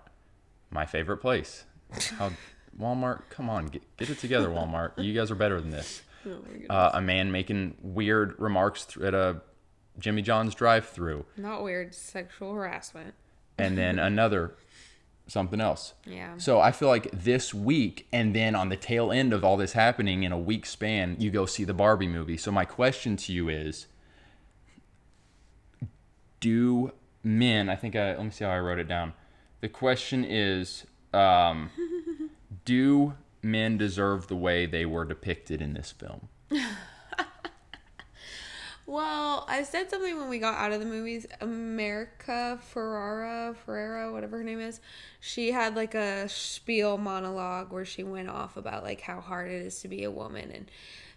my 0.71 0.87
favorite 0.87 1.19
place. 1.19 1.65
How 2.19 2.33
Walmart? 2.79 3.23
Come 3.31 3.49
on, 3.49 3.67
get, 3.67 3.83
get 3.97 4.11
it 4.11 4.19
together, 4.19 4.49
Walmart. 4.49 4.93
You 4.97 5.13
guys 5.15 5.31
are 5.31 5.35
better 5.37 5.61
than 5.61 5.71
this. 5.71 6.03
Oh. 6.27 6.39
Uh, 6.75 6.91
a 6.95 7.03
man 7.03 7.31
making 7.31 7.77
weird 7.83 8.35
remarks 8.41 8.87
th- 8.87 9.05
at 9.05 9.13
a 9.13 9.43
Jimmy 9.99 10.23
John's 10.23 10.55
drive-through, 10.55 11.27
Not 11.37 11.63
weird, 11.63 11.95
sexual 11.95 12.55
harassment. 12.55 13.13
and 13.59 13.77
then 13.77 13.99
another 13.99 14.55
something 15.27 15.61
else. 15.61 15.93
Yeah. 16.07 16.39
So 16.39 16.61
I 16.61 16.73
feel 16.73 16.89
like 16.89 17.11
this 17.13 17.53
week, 17.53 18.07
and 18.11 18.35
then 18.35 18.55
on 18.55 18.71
the 18.71 18.77
tail 18.79 19.13
end 19.13 19.35
of 19.35 19.45
all 19.45 19.59
this 19.59 19.75
happening 19.75 20.23
in 20.23 20.33
a 20.33 20.39
week 20.39 20.65
span, 20.65 21.17
you 21.19 21.31
go 21.31 21.45
see 21.45 21.65
the 21.65 21.75
Barbie 21.75 22.09
movie. 22.09 22.39
So 22.39 22.51
my 22.51 22.65
question 22.65 23.19
to 23.19 23.31
you 23.31 23.51
is, 23.51 23.87
do 26.41 26.91
men? 27.25 27.69
I 27.69 27.77
think 27.77 27.97
I 27.97 28.15
let 28.15 28.25
me 28.25 28.31
see 28.31 28.45
how 28.45 28.51
I 28.51 28.61
wrote 28.61 28.79
it 28.79 28.89
down. 28.89 29.15
The 29.61 29.69
question 29.69 30.25
is, 30.25 30.85
um, 31.13 31.71
do 32.65 33.15
men 33.43 33.79
deserve 33.79 34.29
the 34.29 34.37
way 34.37 34.67
they 34.67 34.87
were 34.87 35.05
depicted 35.05 35.61
in 35.61 35.75
this 35.75 35.91
film? 35.93 36.29
Well, 38.87 39.47
I 39.49 39.63
said 39.63 39.89
something 39.89 40.19
when 40.19 40.29
we 40.29 40.39
got 40.39 40.59
out 40.59 40.73
of 40.73 40.81
the 40.81 40.87
movies. 40.87 41.27
America 41.41 42.59
Ferrara, 42.61 43.55
Ferrera, 43.67 44.13
whatever 44.13 44.39
her 44.39 44.45
name 44.45 44.61
is, 44.61 44.81
she 45.21 45.53
had 45.53 45.75
like 45.75 45.95
a 45.95 46.29
spiel 46.29 46.99
monologue 46.99 47.73
where 47.73 47.87
she 47.87 48.03
went 48.03 48.29
off 48.29 48.59
about 48.59 48.85
like 48.85 49.01
how 49.01 49.21
hard 49.23 49.51
it 49.51 49.63
is 49.63 49.81
to 49.81 49.89
be 49.89 50.05
a 50.05 50.11
woman 50.11 50.51
and 50.51 50.71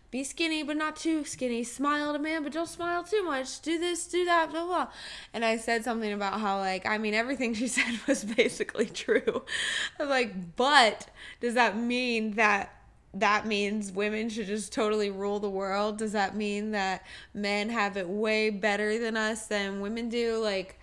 be 0.09 0.23
skinny 0.23 0.63
but 0.63 0.77
not 0.77 0.95
too 0.95 1.25
skinny. 1.25 1.63
Smile 1.63 2.13
to 2.13 2.19
man 2.19 2.43
but 2.43 2.53
don't 2.53 2.67
smile 2.67 3.03
too 3.03 3.23
much. 3.23 3.61
Do 3.61 3.77
this, 3.77 4.07
do 4.07 4.25
that, 4.25 4.51
blah 4.51 4.65
blah. 4.65 4.87
And 5.33 5.43
I 5.43 5.57
said 5.57 5.83
something 5.83 6.11
about 6.11 6.39
how 6.39 6.57
like 6.57 6.85
I 6.85 6.97
mean 6.97 7.13
everything 7.13 7.53
she 7.55 7.67
said 7.67 7.99
was 8.07 8.23
basically 8.23 8.85
true. 8.85 9.43
I'm 9.99 10.09
like, 10.09 10.55
but 10.55 11.09
does 11.41 11.55
that 11.55 11.77
mean 11.77 12.31
that 12.31 12.73
that 13.13 13.47
means 13.47 13.91
women 13.91 14.29
should 14.29 14.47
just 14.47 14.71
totally 14.71 15.09
rule 15.09 15.39
the 15.39 15.49
world? 15.49 15.97
Does 15.97 16.11
that 16.11 16.35
mean 16.35 16.71
that 16.71 17.03
men 17.33 17.69
have 17.69 17.97
it 17.97 18.07
way 18.07 18.49
better 18.49 18.99
than 18.99 19.17
us 19.17 19.47
than 19.47 19.81
women 19.81 20.09
do? 20.09 20.37
Like, 20.37 20.79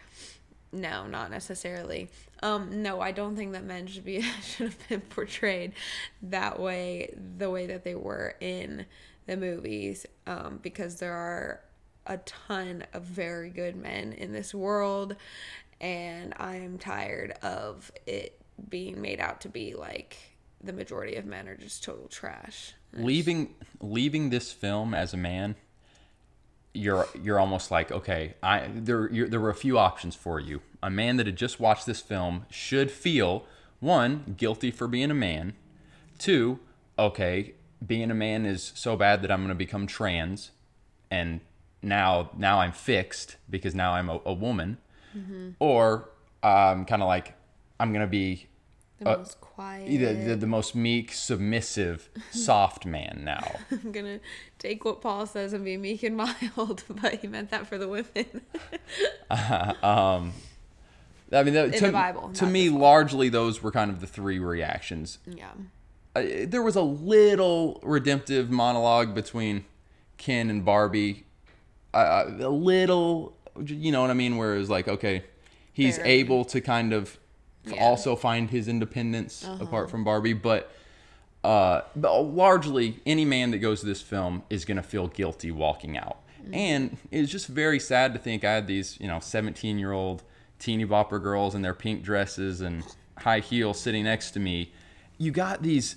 no, 0.72 1.06
not 1.06 1.30
necessarily. 1.30 2.10
Um, 2.42 2.82
no, 2.82 3.00
I 3.00 3.12
don't 3.12 3.36
think 3.36 3.52
that 3.52 3.64
men 3.64 3.86
should 3.86 4.04
be 4.04 4.20
should 4.42 4.66
have 4.66 4.88
been 4.88 5.00
portrayed 5.02 5.72
that 6.22 6.58
way, 6.58 7.14
the 7.38 7.50
way 7.50 7.66
that 7.66 7.84
they 7.84 7.94
were 7.94 8.34
in 8.40 8.86
the 9.26 9.36
movies, 9.36 10.06
um, 10.26 10.60
because 10.62 10.96
there 10.96 11.14
are 11.14 11.60
a 12.06 12.18
ton 12.18 12.84
of 12.92 13.02
very 13.02 13.50
good 13.50 13.76
men 13.76 14.12
in 14.12 14.32
this 14.32 14.54
world, 14.54 15.16
and 15.80 16.34
I 16.38 16.56
am 16.56 16.78
tired 16.78 17.32
of 17.42 17.90
it 18.06 18.40
being 18.68 19.00
made 19.00 19.20
out 19.20 19.40
to 19.42 19.48
be 19.48 19.74
like 19.74 20.16
the 20.62 20.72
majority 20.72 21.16
of 21.16 21.26
men 21.26 21.48
are 21.48 21.56
just 21.56 21.84
total 21.84 22.08
trash. 22.08 22.74
leaving 22.92 23.54
leaving 23.80 24.30
this 24.30 24.52
film 24.52 24.94
as 24.94 25.12
a 25.12 25.16
man 25.16 25.56
you're 26.72 27.06
you're 27.20 27.38
almost 27.38 27.70
like 27.70 27.90
okay 27.92 28.34
i 28.42 28.68
there 28.74 29.08
there 29.08 29.40
were 29.40 29.50
a 29.50 29.54
few 29.54 29.78
options 29.78 30.14
for 30.14 30.40
you 30.40 30.60
a 30.82 30.90
man 30.90 31.16
that 31.16 31.26
had 31.26 31.36
just 31.36 31.60
watched 31.60 31.86
this 31.86 32.00
film 32.00 32.46
should 32.50 32.90
feel 32.90 33.44
one 33.80 34.34
guilty 34.36 34.70
for 34.70 34.88
being 34.88 35.10
a 35.10 35.14
man 35.14 35.54
two 36.18 36.58
okay 36.98 37.54
being 37.84 38.10
a 38.10 38.14
man 38.14 38.46
is 38.46 38.72
so 38.74 38.96
bad 38.96 39.22
that 39.22 39.30
i'm 39.30 39.40
going 39.40 39.48
to 39.48 39.54
become 39.54 39.86
trans 39.86 40.50
and 41.10 41.40
now 41.82 42.30
now 42.36 42.60
i'm 42.60 42.72
fixed 42.72 43.36
because 43.50 43.74
now 43.74 43.92
i'm 43.92 44.08
a, 44.08 44.20
a 44.24 44.32
woman 44.32 44.78
or 45.60 46.08
um, 46.42 46.84
kind 46.84 47.02
of 47.02 47.06
like 47.08 47.34
i'm 47.78 47.92
going 47.92 48.00
to 48.04 48.10
be 48.10 48.46
The 49.00 49.10
Uh, 49.10 49.16
most 49.18 49.40
quiet. 49.40 49.86
the, 49.88 50.12
the, 50.30 50.36
the 50.36 50.46
most 50.46 50.74
meek 50.74 51.12
submissive 51.12 52.08
soft 52.32 52.84
man 52.86 53.22
now 53.24 53.58
I'm 53.70 53.92
gonna 53.92 54.20
take 54.58 54.84
what 54.84 55.00
Paul 55.00 55.26
says 55.26 55.52
and 55.52 55.64
be 55.64 55.76
meek 55.76 56.02
and 56.02 56.16
mild, 56.24 56.84
but 56.88 57.20
he 57.20 57.26
meant 57.28 57.50
that 57.50 57.66
for 57.66 57.76
the 57.78 57.86
women. 57.88 58.40
Um, 59.30 60.32
I 61.32 61.42
mean, 61.42 61.54
that, 61.54 61.66
In 61.66 61.72
to, 61.80 61.86
the 61.86 61.92
Bible, 61.92 62.30
to 62.34 62.46
me, 62.46 62.68
largely 62.68 63.28
those 63.28 63.62
were 63.62 63.72
kind 63.72 63.90
of 63.90 64.00
the 64.00 64.06
three 64.06 64.38
reactions. 64.38 65.18
yeah. 65.26 65.50
Uh, 66.16 66.22
there 66.46 66.62
was 66.62 66.76
a 66.76 66.82
little 66.82 67.80
redemptive 67.82 68.50
monologue 68.50 69.14
between 69.14 69.64
Ken 70.16 70.48
and 70.50 70.64
Barbie, 70.64 71.24
uh, 71.92 72.24
a 72.40 72.48
little, 72.48 73.36
you 73.64 73.90
know 73.92 74.00
what 74.02 74.10
I 74.10 74.14
mean, 74.14 74.36
where 74.36 74.54
it 74.54 74.58
was 74.58 74.70
like, 74.70 74.86
okay, 74.88 75.24
he's 75.72 75.98
able 76.00 76.44
to 76.46 76.60
kind 76.60 76.92
of 76.92 77.18
Yeah. 77.64 77.82
also 77.82 78.14
find 78.14 78.50
his 78.50 78.68
independence 78.68 79.44
apart 79.60 79.90
from 79.90 80.04
Barbie, 80.04 80.32
but. 80.34 80.70
Uh, 81.42 81.82
but 81.94 82.22
largely, 82.22 83.00
any 83.04 83.22
man 83.26 83.50
that 83.50 83.58
goes 83.58 83.80
to 83.80 83.86
this 83.86 84.00
film 84.00 84.42
is 84.48 84.64
going 84.64 84.78
to 84.78 84.82
feel 84.82 85.08
guilty 85.08 85.50
walking 85.50 85.98
out. 85.98 86.16
And 86.54 86.96
it's 87.10 87.30
just 87.30 87.48
very 87.48 87.78
sad 87.78 88.14
to 88.14 88.18
think 88.18 88.44
I 88.44 88.52
had 88.54 88.66
these, 88.66 88.98
you 88.98 89.06
know, 89.06 89.18
17 89.20 89.78
year 89.78 89.92
old 89.92 90.22
teeny 90.58 90.86
bopper 90.86 91.22
girls 91.22 91.54
in 91.54 91.60
their 91.60 91.74
pink 91.74 92.02
dresses 92.02 92.62
and 92.62 92.82
high 93.18 93.40
heels 93.40 93.78
sitting 93.78 94.04
next 94.04 94.30
to 94.32 94.40
me. 94.40 94.72
You 95.18 95.32
got 95.32 95.62
these 95.62 95.96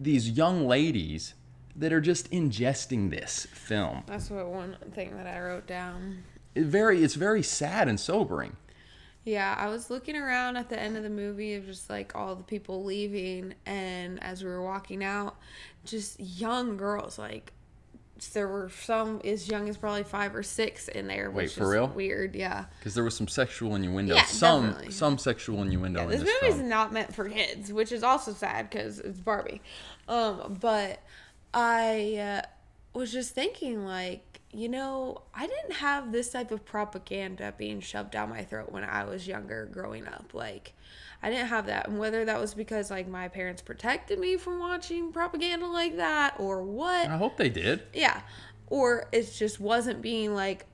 these 0.00 0.30
young 0.30 0.66
ladies 0.66 1.34
that 1.76 1.92
are 1.92 2.00
just 2.00 2.30
ingesting 2.30 3.10
this 3.10 3.46
film. 3.52 4.02
That's 4.06 4.30
what 4.30 4.46
one 4.46 4.76
thing 4.92 5.16
that 5.16 5.26
I 5.26 5.40
wrote 5.40 5.66
down. 5.66 6.24
It 6.54 6.64
very 6.64 7.04
it's 7.04 7.14
very 7.14 7.42
sad 7.42 7.88
and 7.88 8.00
sobering. 8.00 8.56
Yeah, 9.24 9.54
I 9.58 9.68
was 9.68 9.90
looking 9.90 10.16
around 10.16 10.56
at 10.56 10.70
the 10.70 10.80
end 10.80 10.96
of 10.96 11.02
the 11.02 11.10
movie 11.10 11.54
of 11.54 11.66
just 11.66 11.90
like 11.90 12.16
all 12.16 12.34
the 12.34 12.42
people 12.42 12.82
leaving, 12.82 13.54
and 13.66 14.22
as 14.22 14.42
we 14.42 14.48
were 14.48 14.62
walking 14.62 15.04
out, 15.04 15.36
just 15.84 16.18
young 16.18 16.76
girls. 16.76 17.18
Like 17.18 17.52
there 18.28 18.48
were 18.48 18.68
some 18.68 19.20
as 19.24 19.48
young 19.48 19.68
as 19.68 19.76
probably 19.76 20.04
five 20.04 20.34
or 20.34 20.42
six 20.42 20.88
in 20.88 21.08
there. 21.08 21.30
Wait, 21.30 21.50
for 21.50 21.64
is 21.64 21.70
real? 21.70 21.88
Weird, 21.88 22.36
yeah. 22.36 22.66
Because 22.78 22.94
there 22.94 23.04
was 23.04 23.16
some 23.16 23.28
sexual 23.28 23.74
innuendo. 23.74 24.14
Yeah, 24.14 24.24
some 24.24 24.66
definitely. 24.66 24.92
some 24.92 25.18
sexual 25.18 25.62
innuendo 25.62 26.00
Yeah, 26.00 26.04
in 26.04 26.10
this 26.10 26.20
this 26.20 26.34
movie's 26.42 26.56
film. 26.56 26.68
not 26.68 26.92
meant 26.92 27.14
for 27.14 27.28
kids, 27.28 27.72
which 27.72 27.92
is 27.92 28.02
also 28.02 28.32
sad 28.32 28.68
because 28.70 28.98
it's 29.00 29.20
Barbie. 29.20 29.62
Um, 30.08 30.58
but 30.60 31.02
I 31.54 32.42
uh, 32.44 32.98
was 32.98 33.12
just 33.12 33.34
thinking, 33.34 33.84
like, 33.84 34.40
you 34.52 34.68
know, 34.68 35.22
I 35.34 35.46
didn't 35.46 35.74
have 35.74 36.12
this 36.12 36.30
type 36.30 36.50
of 36.50 36.64
propaganda 36.64 37.54
being 37.56 37.80
shoved 37.80 38.10
down 38.10 38.30
my 38.30 38.44
throat 38.44 38.70
when 38.72 38.84
I 38.84 39.04
was 39.04 39.26
younger, 39.26 39.68
growing 39.72 40.06
up. 40.06 40.30
Like, 40.32 40.74
I 41.22 41.30
didn't 41.30 41.48
have 41.48 41.66
that, 41.66 41.88
and 41.88 41.98
whether 41.98 42.24
that 42.24 42.40
was 42.40 42.54
because 42.54 42.90
like 42.90 43.06
my 43.06 43.28
parents 43.28 43.60
protected 43.62 44.18
me 44.18 44.36
from 44.36 44.58
watching 44.58 45.12
propaganda 45.12 45.66
like 45.66 45.96
that, 45.96 46.34
or 46.38 46.62
what, 46.62 47.08
I 47.08 47.16
hope 47.16 47.36
they 47.36 47.50
did. 47.50 47.82
yeah. 47.92 48.22
Or 48.68 49.08
it 49.10 49.32
just 49.32 49.58
wasn't 49.58 50.00
being 50.00 50.34
like 50.34 50.64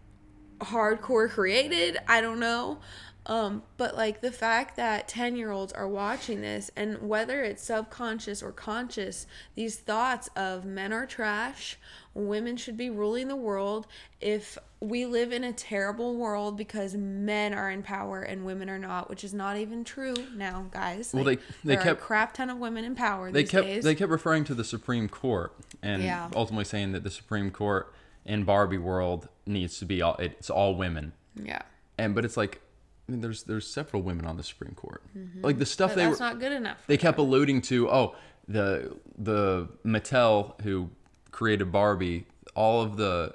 hardcore 0.61 1.31
created. 1.31 1.99
I 2.07 2.21
don't 2.21 2.39
know. 2.41 2.79
Um, 3.25 3.65
but 3.77 3.97
like 3.97 4.21
the 4.21 4.31
fact 4.31 4.77
that 4.77 5.09
10 5.09 5.35
year 5.35 5.51
olds 5.51 5.73
are 5.73 5.89
watching 5.89 6.43
this 6.43 6.71
and 6.77 7.09
whether 7.09 7.43
it's 7.43 7.63
subconscious 7.65 8.41
or 8.41 8.53
conscious, 8.53 9.27
these 9.57 9.77
thoughts 9.77 10.29
of 10.37 10.65
men 10.65 10.93
are 10.93 11.07
trash, 11.07 11.77
women 12.15 12.57
should 12.57 12.77
be 12.77 12.89
ruling 12.89 13.27
the 13.27 13.35
world. 13.35 13.89
If 14.21 14.59
we 14.81 15.07
live 15.07 15.33
in 15.33 15.43
a 15.43 15.53
terrible 15.53 16.17
world 16.17 16.57
because 16.57 16.95
men 16.95 17.55
are 17.55 17.71
in 17.71 17.83
power 17.83 18.21
and 18.21 18.45
women 18.45 18.69
are 18.69 18.79
not, 18.79 19.09
which 19.09 19.25
is 19.25 19.33
not 19.33 19.57
even 19.57 19.85
true 19.85 20.15
now, 20.35 20.67
guys. 20.71 21.12
Well, 21.15 21.25
Like, 21.25 21.39
they- 21.41 21.45
they 21.65 21.75
there 21.75 21.81
are 21.81 21.85
kept- 21.85 22.01
a 22.01 22.03
crap 22.05 22.35
ton 22.35 22.51
of 22.51 22.59
women 22.59 22.85
in 22.85 22.95
power 22.95 23.33
They 23.33 23.43
these 23.43 23.51
kept 23.51 23.67
days. 23.67 23.85
they 23.85 23.95
kept 23.95 24.11
referring 24.11 24.45
to 24.45 24.55
the 24.55 24.65
Supreme 24.65 25.09
Court 25.09 25.55
and 25.83 26.03
Yeah. 26.03 26.29
ultimately 26.35 26.65
saying 26.67 26.93
that 26.93 27.05
the 27.05 27.11
Supreme 27.11 27.51
Court 27.51 27.93
in 28.25 28.45
Barbie 28.45 28.77
world 28.79 29.29
needs 29.47 29.79
to 29.79 29.87
be 29.87 30.03
all 30.03 30.17
it's 30.17 30.51
all 30.51 30.75
women. 30.75 31.12
yeah. 31.35 31.62
And 31.99 32.15
but 32.15 32.25
it's 32.25 32.37
like 32.37 32.61
I 33.09 33.12
mean, 33.12 33.21
there's 33.23 33.45
there's 33.45 33.67
several 33.69 34.03
women 34.03 34.27
on 34.27 34.37
the 34.37 34.43
Supreme 34.43 34.75
Court. 34.75 35.01
Mm-hmm. 35.17 35.43
Like 35.43 35.59
the 35.59 35.65
stuff 35.67 35.93
But 35.93 35.97
they 35.97 36.05
that's 36.07 36.21
were 36.21 36.27
not 36.27 36.41
good 36.41 36.53
enough. 36.53 36.79
they 36.87 36.97
kept 36.99 37.19
alluding 37.19 37.62
to 37.62 37.89
oh 37.89 38.15
the 38.49 38.95
the 39.17 39.69
Mattel 39.87 40.61
who 40.62 40.91
created 41.31 41.71
Barbie 41.73 42.27
all 42.55 42.83
of 42.83 42.97
the 42.97 43.35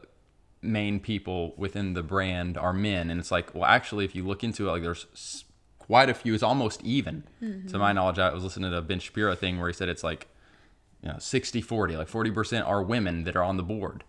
main 0.61 0.99
people 0.99 1.53
within 1.57 1.93
the 1.93 2.03
brand 2.03 2.57
are 2.57 2.73
men. 2.73 3.09
And 3.09 3.19
it's 3.19 3.31
like 3.31 3.53
well 3.55 3.65
actually 3.65 4.05
if 4.05 4.15
you 4.15 4.25
look 4.25 4.43
into 4.43 4.67
it 4.67 4.71
like 4.71 4.81
there's 4.83 5.43
quite 5.79 6.09
a 6.09 6.13
few. 6.13 6.33
It's 6.33 6.43
almost 6.43 6.81
even. 6.83 7.23
To 7.69 7.77
my 7.77 7.91
knowledge 7.93 8.19
I 8.19 8.33
was 8.33 8.43
listening 8.43 8.71
to 8.71 8.77
a 8.77 8.81
Ben 8.81 8.99
Shapiro 8.99 9.35
thing 9.35 9.59
where 9.59 9.67
he 9.67 9.73
said 9.73 9.89
it's 9.89 10.03
like 10.03 10.27
you 11.03 11.09
know 11.09 11.17
60 11.17 11.61
40 11.61 11.97
like 11.97 12.07
40% 12.07 12.67
are 12.67 12.83
women 12.83 13.23
that 13.23 13.35
are 13.35 13.43
on 13.43 13.57
the 13.57 13.63
board. 13.63 14.03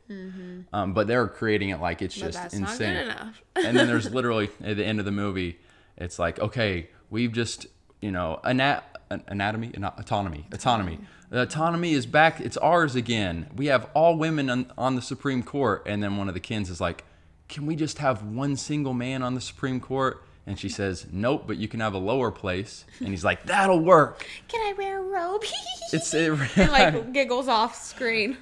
Um, 0.72 0.92
but 0.92 1.06
they're 1.06 1.26
creating 1.28 1.70
it 1.70 1.80
like 1.80 2.02
it's 2.02 2.18
But 2.18 2.32
just 2.32 2.54
insane 2.54 2.94
not 2.94 3.04
good 3.04 3.12
enough. 3.12 3.42
and 3.56 3.76
then 3.76 3.86
there's 3.86 4.12
literally 4.18 4.50
at 4.62 4.76
the 4.76 4.84
end 4.84 4.98
of 4.98 5.04
the 5.06 5.10
movie, 5.12 5.58
it's 5.96 6.18
like, 6.18 6.38
okay, 6.38 6.90
we've 7.10 7.32
just, 7.32 7.66
you 8.02 8.10
know, 8.10 8.40
ana- 8.44 8.82
an- 9.10 9.24
anatomy, 9.28 9.70
Ana- 9.74 9.94
autonomy, 9.98 10.46
autonomy. 10.52 10.98
The 11.32 11.40
autonomy 11.40 11.94
is 11.94 12.04
back. 12.04 12.40
It's 12.42 12.58
ours 12.58 12.94
again. 12.94 13.48
We 13.56 13.66
have 13.66 13.88
all 13.94 14.18
women 14.18 14.50
on, 14.50 14.70
on 14.76 14.96
the 14.96 15.02
Supreme 15.02 15.42
Court. 15.42 15.82
And 15.86 16.02
then 16.02 16.18
one 16.18 16.28
of 16.28 16.34
the 16.34 16.40
Kens 16.40 16.68
is 16.68 16.78
like, 16.78 17.04
can 17.48 17.64
we 17.64 17.74
just 17.74 17.98
have 17.98 18.22
one 18.22 18.54
single 18.54 18.92
man 18.92 19.22
on 19.22 19.34
the 19.34 19.40
Supreme 19.40 19.80
Court? 19.80 20.22
And 20.46 20.58
she 20.58 20.68
says, 20.68 21.06
nope, 21.10 21.44
but 21.46 21.56
you 21.56 21.68
can 21.68 21.80
have 21.80 21.94
a 21.94 21.98
lower 21.98 22.30
place. 22.30 22.84
And 22.98 23.08
he's 23.08 23.24
like, 23.24 23.46
that'll 23.46 23.80
work. 23.80 24.26
Can 24.48 24.60
I 24.60 24.74
wear 24.76 24.98
a 24.98 25.02
robe? 25.02 25.42
It's 25.94 26.12
it, 26.14 26.32
and 26.56 26.72
like 26.72 27.12
giggles 27.12 27.48
off 27.48 27.76
screen. 27.76 28.38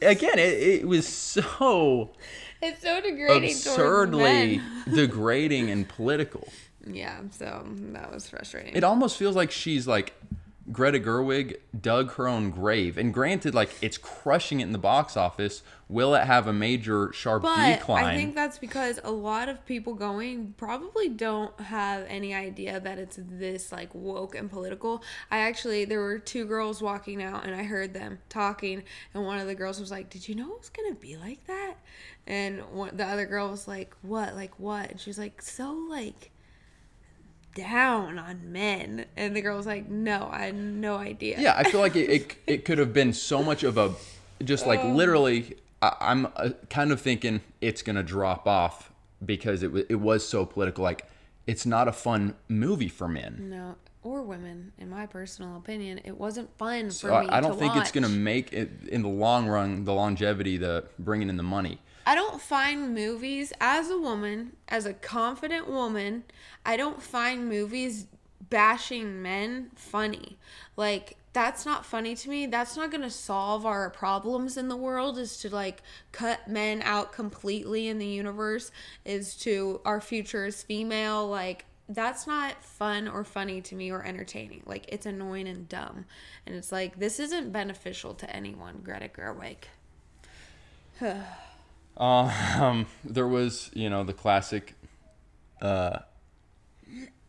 again, 0.00 0.38
it, 0.38 0.80
it 0.80 0.88
was 0.88 1.06
so 1.06 2.10
It's 2.62 2.82
so 2.82 3.00
degrading. 3.00 3.50
absurdly 3.50 4.60
degrading 4.92 5.70
and 5.70 5.86
political. 5.86 6.48
Yeah, 6.86 7.20
so 7.30 7.66
that 7.92 8.10
was 8.12 8.28
frustrating. 8.28 8.74
It 8.74 8.84
almost 8.84 9.18
feels 9.18 9.36
like 9.36 9.50
she's 9.50 9.86
like 9.86 10.14
Greta 10.72 10.98
Gerwig 10.98 11.56
dug 11.78 12.12
her 12.14 12.26
own 12.26 12.50
grave. 12.50 12.96
And 12.96 13.12
granted, 13.12 13.54
like 13.54 13.70
it's 13.82 13.98
crushing 13.98 14.60
it 14.60 14.64
in 14.64 14.72
the 14.72 14.78
box 14.78 15.16
office. 15.16 15.62
Will 15.88 16.14
it 16.14 16.24
have 16.24 16.46
a 16.46 16.52
major 16.52 17.12
sharp 17.12 17.42
But 17.42 17.78
decline? 17.78 18.04
I 18.04 18.16
think 18.16 18.34
that's 18.34 18.58
because 18.58 18.98
a 19.04 19.10
lot 19.10 19.48
of 19.48 19.64
people 19.66 19.94
going 19.94 20.54
probably 20.56 21.08
don't 21.10 21.58
have 21.60 22.06
any 22.08 22.32
idea 22.32 22.80
that 22.80 22.98
it's 22.98 23.18
this 23.20 23.70
like 23.70 23.94
woke 23.94 24.34
and 24.34 24.50
political. 24.50 25.02
I 25.30 25.40
actually 25.40 25.84
there 25.84 26.00
were 26.00 26.18
two 26.18 26.46
girls 26.46 26.80
walking 26.80 27.22
out 27.22 27.44
and 27.44 27.54
I 27.54 27.64
heard 27.64 27.92
them 27.92 28.20
talking 28.30 28.82
and 29.12 29.24
one 29.24 29.38
of 29.38 29.46
the 29.46 29.54
girls 29.54 29.78
was 29.78 29.90
like, 29.90 30.08
"Did 30.08 30.28
you 30.28 30.34
know 30.34 30.52
it 30.52 30.60
was 30.60 30.70
going 30.70 30.94
to 30.94 30.98
be 30.98 31.16
like 31.16 31.46
that?" 31.46 31.74
And 32.26 32.62
one, 32.70 32.96
the 32.96 33.04
other 33.04 33.26
girl 33.26 33.50
was 33.50 33.68
like, 33.68 33.94
"What? 34.00 34.34
Like 34.34 34.58
what?" 34.58 34.90
And 34.90 35.00
she 35.00 35.10
was 35.10 35.18
like, 35.18 35.42
"So 35.42 35.72
like 35.90 36.30
down 37.54 38.18
on 38.18 38.52
men." 38.52 39.06
And 39.16 39.34
the 39.34 39.40
girl 39.40 39.56
was 39.56 39.66
like, 39.66 39.88
"No, 39.88 40.28
I 40.32 40.46
had 40.46 40.54
no 40.54 40.96
idea." 40.96 41.40
yeah, 41.40 41.54
I 41.56 41.64
feel 41.70 41.80
like 41.80 41.96
it, 41.96 42.10
it, 42.10 42.36
it 42.46 42.64
could 42.64 42.78
have 42.78 42.92
been 42.92 43.12
so 43.12 43.42
much 43.42 43.62
of 43.62 43.78
a, 43.78 43.94
just 44.42 44.66
like 44.66 44.82
literally, 44.84 45.56
I, 45.82 45.96
I'm 46.00 46.26
uh, 46.36 46.50
kind 46.70 46.92
of 46.92 47.00
thinking 47.00 47.40
it's 47.60 47.82
to 47.82 48.02
drop 48.02 48.46
off 48.46 48.90
because 49.24 49.62
it, 49.62 49.70
it 49.88 50.00
was 50.00 50.26
so 50.26 50.44
political. 50.44 50.84
Like, 50.84 51.08
it's 51.46 51.66
not 51.66 51.88
a 51.88 51.92
fun 51.92 52.34
movie 52.48 52.88
for 52.88 53.08
men. 53.08 53.48
No, 53.50 53.76
or 54.02 54.22
women, 54.22 54.72
in 54.78 54.90
my 54.90 55.06
personal 55.06 55.56
opinion, 55.56 56.00
it 56.04 56.16
wasn't 56.16 56.56
fun 56.58 56.88
for 56.88 56.92
So 56.92 57.20
me. 57.20 57.28
I, 57.28 57.38
I 57.38 57.40
don't 57.40 57.58
think 57.58 57.74
it's 57.76 57.90
going 57.90 58.04
to 58.04 58.10
make 58.10 58.52
it 58.52 58.70
in 58.88 59.02
the 59.02 59.08
long 59.08 59.46
run, 59.46 59.84
the 59.84 59.94
longevity, 59.94 60.56
the 60.56 60.84
bringing 60.98 61.28
in 61.28 61.36
the 61.36 61.42
money. 61.42 61.78
I 62.06 62.14
don't 62.14 62.40
find 62.40 62.94
movies 62.94 63.52
as 63.60 63.90
a 63.90 63.98
woman, 63.98 64.56
as 64.68 64.84
a 64.86 64.92
confident 64.92 65.68
woman, 65.68 66.24
I 66.64 66.76
don't 66.76 67.02
find 67.02 67.48
movies 67.48 68.06
bashing 68.50 69.22
men 69.22 69.70
funny. 69.74 70.38
Like 70.76 71.16
that's 71.32 71.66
not 71.66 71.84
funny 71.84 72.14
to 72.14 72.30
me. 72.30 72.46
That's 72.46 72.76
not 72.76 72.90
going 72.90 73.02
to 73.02 73.10
solve 73.10 73.66
our 73.66 73.90
problems 73.90 74.56
in 74.56 74.68
the 74.68 74.76
world 74.76 75.18
is 75.18 75.38
to 75.38 75.52
like 75.52 75.82
cut 76.12 76.46
men 76.46 76.82
out 76.82 77.12
completely 77.12 77.88
in 77.88 77.98
the 77.98 78.06
universe 78.06 78.70
is 79.04 79.34
to 79.36 79.80
our 79.84 80.00
future 80.00 80.46
is 80.46 80.62
female 80.62 81.26
like 81.26 81.64
that's 81.88 82.26
not 82.26 82.62
fun 82.62 83.08
or 83.08 83.24
funny 83.24 83.60
to 83.60 83.74
me 83.74 83.90
or 83.90 84.04
entertaining. 84.04 84.62
Like 84.66 84.86
it's 84.88 85.06
annoying 85.06 85.48
and 85.48 85.68
dumb. 85.68 86.04
And 86.46 86.54
it's 86.54 86.70
like 86.70 86.98
this 86.98 87.18
isn't 87.18 87.52
beneficial 87.52 88.14
to 88.14 88.30
anyone, 88.34 88.80
Greta 88.84 89.08
Gerwig. 89.08 89.56
Um, 91.96 92.86
there 93.04 93.26
was, 93.28 93.70
you 93.74 93.88
know, 93.90 94.04
the 94.04 94.12
classic. 94.12 94.74
Uh, 95.62 95.98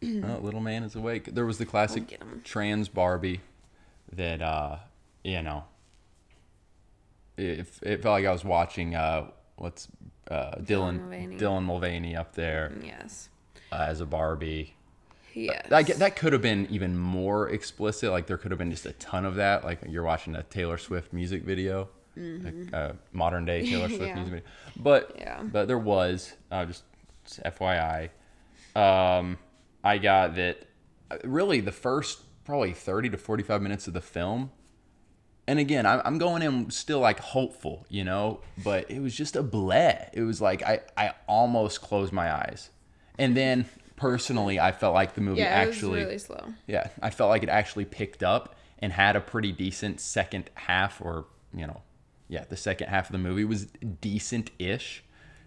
oh, 0.03 0.39
little 0.41 0.59
man 0.59 0.83
is 0.83 0.95
awake. 0.95 1.25
There 1.33 1.45
was 1.45 1.57
the 1.57 1.65
classic 1.65 2.19
trans 2.43 2.89
Barbie 2.89 3.41
that, 4.11 4.41
uh, 4.41 4.77
you 5.23 5.41
know, 5.41 5.63
it, 7.37 7.67
it 7.81 8.01
felt 8.01 8.13
like 8.13 8.25
I 8.25 8.31
was 8.31 8.43
watching 8.43 8.95
uh, 8.95 9.27
what's 9.57 9.87
uh, 10.29 10.55
Dylan 10.59 10.99
Mulvaney. 11.01 11.37
Dylan 11.37 11.63
Mulvaney 11.63 12.15
up 12.15 12.33
there 12.35 12.73
Yes. 12.83 13.29
uh, 13.71 13.85
as 13.87 14.01
a 14.01 14.05
Barbie. 14.05 14.75
Yes. 15.33 15.67
That 15.69 15.87
that 15.99 16.15
could 16.15 16.31
have 16.31 16.41
been 16.41 16.65
even 16.69 16.97
more 16.97 17.49
explicit. 17.49 18.09
Like 18.09 18.25
there 18.25 18.37
could 18.37 18.51
have 18.51 18.57
been 18.57 18.71
just 18.71 18.85
a 18.85 18.93
ton 18.93 19.25
of 19.25 19.35
that. 19.35 19.65
Like 19.65 19.79
you're 19.87 20.03
watching 20.03 20.33
a 20.35 20.43
Taylor 20.43 20.77
Swift 20.77 21.11
music 21.11 21.43
video, 21.43 21.89
like 22.15 22.73
a 22.73 22.95
modern 23.11 23.45
day 23.45 23.65
Taylor 23.69 23.87
Swift 23.89 24.01
Mm-hmm. 24.01 24.05
Yeah. 24.07 24.15
music 24.15 24.33
video. 24.33 24.49
But 24.77 25.15
Yeah. 25.17 25.43
but 25.43 25.67
there 25.67 25.77
was 25.79 26.33
uh, 26.51 26.65
just, 26.65 26.83
just 27.25 27.41
FYI. 27.43 28.09
Um, 28.75 29.37
I 29.83 29.97
got 29.97 30.35
that. 30.35 30.65
uh, 31.11 31.17
Really, 31.23 31.59
the 31.61 31.71
first 31.71 32.21
probably 32.45 32.73
30 32.73 33.09
to 33.11 33.17
45 33.17 33.61
minutes 33.61 33.87
of 33.87 33.93
the 33.93 34.01
film. 34.01 34.51
And 35.47 35.59
again, 35.59 35.85
I'm, 35.85 36.01
I'm 36.05 36.17
going 36.17 36.41
in 36.41 36.71
still 36.71 36.99
like 36.99 37.19
hopeful, 37.19 37.85
you 37.89 38.03
know, 38.03 38.41
but 38.63 38.89
it 38.89 38.99
was 38.99 39.15
just 39.15 39.35
a 39.35 39.43
bleh. 39.43 40.09
It 40.13 40.21
was 40.23 40.41
like 40.41 40.63
I, 40.63 40.79
I 40.97 41.13
almost 41.27 41.81
closed 41.81 42.11
my 42.11 42.31
eyes. 42.33 42.71
And 43.19 43.37
then 43.37 43.65
personally, 43.95 44.59
I 44.59 44.71
felt 44.71 44.93
like 44.95 45.13
the 45.13 45.21
movie 45.21 45.41
yeah, 45.41 45.47
actually 45.47 45.99
was 45.99 46.05
really 46.05 46.17
slow. 46.17 46.53
yeah, 46.67 46.89
I 47.01 47.11
felt 47.11 47.29
like 47.29 47.43
it 47.43 47.49
actually 47.49 47.85
picked 47.85 48.23
up 48.23 48.55
and 48.79 48.91
had 48.91 49.15
a 49.15 49.21
pretty 49.21 49.51
decent 49.51 49.99
second 50.01 50.49
half, 50.55 50.99
or 50.99 51.25
you 51.55 51.65
know, 51.67 51.81
yeah, 52.27 52.43
the 52.47 52.57
second 52.57 52.87
half 52.87 53.07
of 53.07 53.11
the 53.11 53.17
movie 53.17 53.45
was 53.45 53.65
decent-ish. 54.01 55.03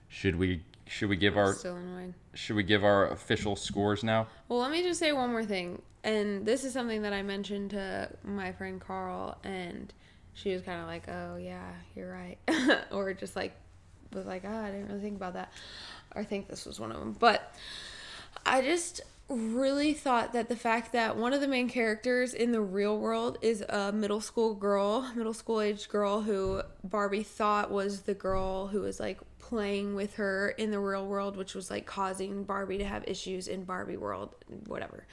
Should 0.08 0.36
we 0.36 0.62
should 0.86 1.10
we 1.10 1.16
give 1.16 1.36
our 1.36 1.52
Still 1.52 1.76
annoyed. 1.76 2.14
should 2.34 2.56
we 2.56 2.62
give 2.62 2.82
our 2.82 3.10
official 3.10 3.56
scores 3.56 4.02
now? 4.02 4.26
Well, 4.48 4.58
let 4.60 4.70
me 4.70 4.82
just 4.82 4.98
say 4.98 5.12
one 5.12 5.30
more 5.30 5.44
thing. 5.44 5.82
And 6.02 6.46
this 6.46 6.64
is 6.64 6.72
something 6.72 7.02
that 7.02 7.12
I 7.12 7.22
mentioned 7.22 7.70
to 7.70 8.08
my 8.24 8.52
friend 8.52 8.80
Carl, 8.80 9.36
and 9.44 9.92
she 10.32 10.52
was 10.54 10.62
kind 10.62 10.80
of 10.80 10.86
like, 10.86 11.06
oh, 11.08 11.36
yeah, 11.36 11.72
you're 11.94 12.10
right. 12.10 12.38
or 12.90 13.12
just 13.12 13.36
like, 13.36 13.54
was 14.14 14.24
like, 14.24 14.44
oh, 14.46 14.56
I 14.56 14.70
didn't 14.70 14.88
really 14.88 15.00
think 15.02 15.16
about 15.16 15.34
that. 15.34 15.52
Or 16.14 16.22
I 16.22 16.24
think 16.24 16.48
this 16.48 16.64
was 16.64 16.80
one 16.80 16.90
of 16.90 16.98
them. 17.00 17.12
But 17.18 17.52
I 18.46 18.62
just 18.62 19.02
really 19.28 19.92
thought 19.92 20.32
that 20.32 20.48
the 20.48 20.56
fact 20.56 20.92
that 20.92 21.16
one 21.16 21.34
of 21.34 21.40
the 21.40 21.48
main 21.48 21.68
characters 21.68 22.32
in 22.32 22.50
the 22.50 22.60
real 22.60 22.98
world 22.98 23.36
is 23.42 23.62
a 23.68 23.92
middle 23.92 24.22
school 24.22 24.54
girl, 24.54 25.10
middle 25.14 25.34
school 25.34 25.60
age 25.60 25.88
girl 25.88 26.22
who 26.22 26.62
Barbie 26.82 27.22
thought 27.22 27.70
was 27.70 28.02
the 28.02 28.14
girl 28.14 28.68
who 28.68 28.80
was 28.80 28.98
like 28.98 29.18
playing 29.38 29.94
with 29.94 30.14
her 30.16 30.50
in 30.50 30.70
the 30.70 30.78
real 30.78 31.06
world, 31.06 31.36
which 31.36 31.54
was 31.54 31.70
like 31.70 31.84
causing 31.84 32.44
Barbie 32.44 32.78
to 32.78 32.84
have 32.84 33.04
issues 33.06 33.48
in 33.48 33.64
Barbie 33.64 33.96
world, 33.96 34.34
whatever. 34.66 35.06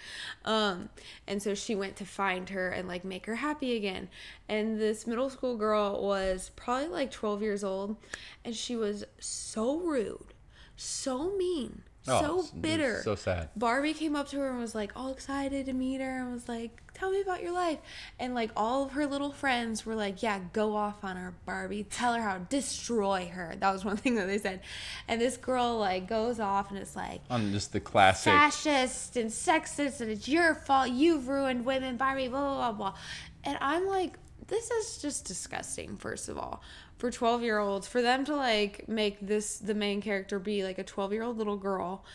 Um, 0.46 0.90
and 1.28 1.42
so 1.42 1.54
she 1.54 1.76
went 1.76 1.98
to 1.98 2.06
find 2.06 2.50
her 2.50 2.70
and 2.70 2.88
like 2.88 3.04
make 3.04 3.26
her 3.26 3.36
happy 3.36 3.76
again. 3.76 4.08
And 4.48 4.80
this 4.80 5.06
middle 5.06 5.30
school 5.30 5.58
girl 5.58 6.02
was 6.02 6.52
probably 6.56 6.88
like 6.88 7.12
12 7.12 7.42
years 7.42 7.64
old, 7.64 7.98
and 8.44 8.56
she 8.56 8.76
was 8.76 9.04
so 9.20 9.78
rude, 9.78 10.34
so 10.78 11.36
mean, 11.38 11.84
Oh, 12.08 12.44
so 12.44 12.58
bitter. 12.60 13.02
so 13.04 13.16
sad. 13.16 13.50
Barbie 13.56 13.94
came 13.94 14.16
up 14.16 14.28
to 14.30 14.38
her 14.40 14.50
and 14.50 14.60
was 14.60 14.76
like 14.76 14.92
all 14.96 15.12
excited 15.12 15.66
to 15.66 15.74
meet 15.74 16.02
her 16.02 16.22
and 16.22 16.32
was 16.32 16.48
like, 16.48 16.82
"Tell 16.94 17.10
me 17.12 17.22
about 17.22 17.42
your 17.42 17.52
life." 17.52 17.80
And 18.20 18.36
like 18.36 18.52
all 18.56 18.84
of 18.86 18.92
her 18.92 19.06
little 19.08 19.32
friends 19.32 19.86
were 19.86 19.96
like, 19.96 20.22
"Yeah, 20.22 20.40
go 20.54 20.76
off 20.76 21.04
on 21.04 21.16
her, 21.16 21.34
Barbie. 21.46 21.84
Tell 21.84 22.14
her 22.14 22.22
how 22.22 22.38
destroy 22.38 23.28
her." 23.34 23.56
That 23.60 23.72
was 23.74 23.84
one 23.84 23.98
thing 24.04 24.16
that 24.16 24.28
they 24.28 24.38
said. 24.38 24.62
And 25.08 25.20
this 25.20 25.38
girl 25.38 25.78
like 25.80 26.08
goes 26.08 26.40
off 26.40 26.70
and 26.70 26.80
it's 26.80 26.96
like 26.96 27.22
On 27.30 27.52
just 27.52 27.74
the 27.74 27.80
classic. 27.80 28.32
fascist 28.32 29.18
and 29.18 29.30
sexist 29.30 30.02
and 30.02 30.12
it's 30.12 30.28
your 30.28 30.54
fault. 30.56 30.90
You've 30.90 31.28
ruined 31.28 31.66
women, 31.66 31.98
Barbie, 31.98 32.28
blah 32.28 32.40
blah 32.42 32.72
blah 32.72 32.72
blah. 32.92 33.00
And 33.44 33.58
I'm 33.62 33.88
like, 33.88 34.14
this 34.48 34.70
is 34.70 34.98
just 34.98 35.26
disgusting, 35.26 35.98
first 35.98 36.30
of 36.30 36.38
all. 36.38 36.62
For 36.98 37.12
12 37.12 37.42
year 37.42 37.60
olds, 37.60 37.88
for 37.88 38.02
them 38.02 38.24
to 38.26 38.36
like 38.36 38.88
make 38.88 39.20
this 39.20 39.58
the 39.58 39.74
main 39.74 40.02
character 40.02 40.40
be 40.40 40.64
like 40.64 40.78
a 40.78 40.84
12 40.84 41.14
year 41.14 41.24
old 41.24 41.38
little 41.38 41.58
girl 41.58 42.06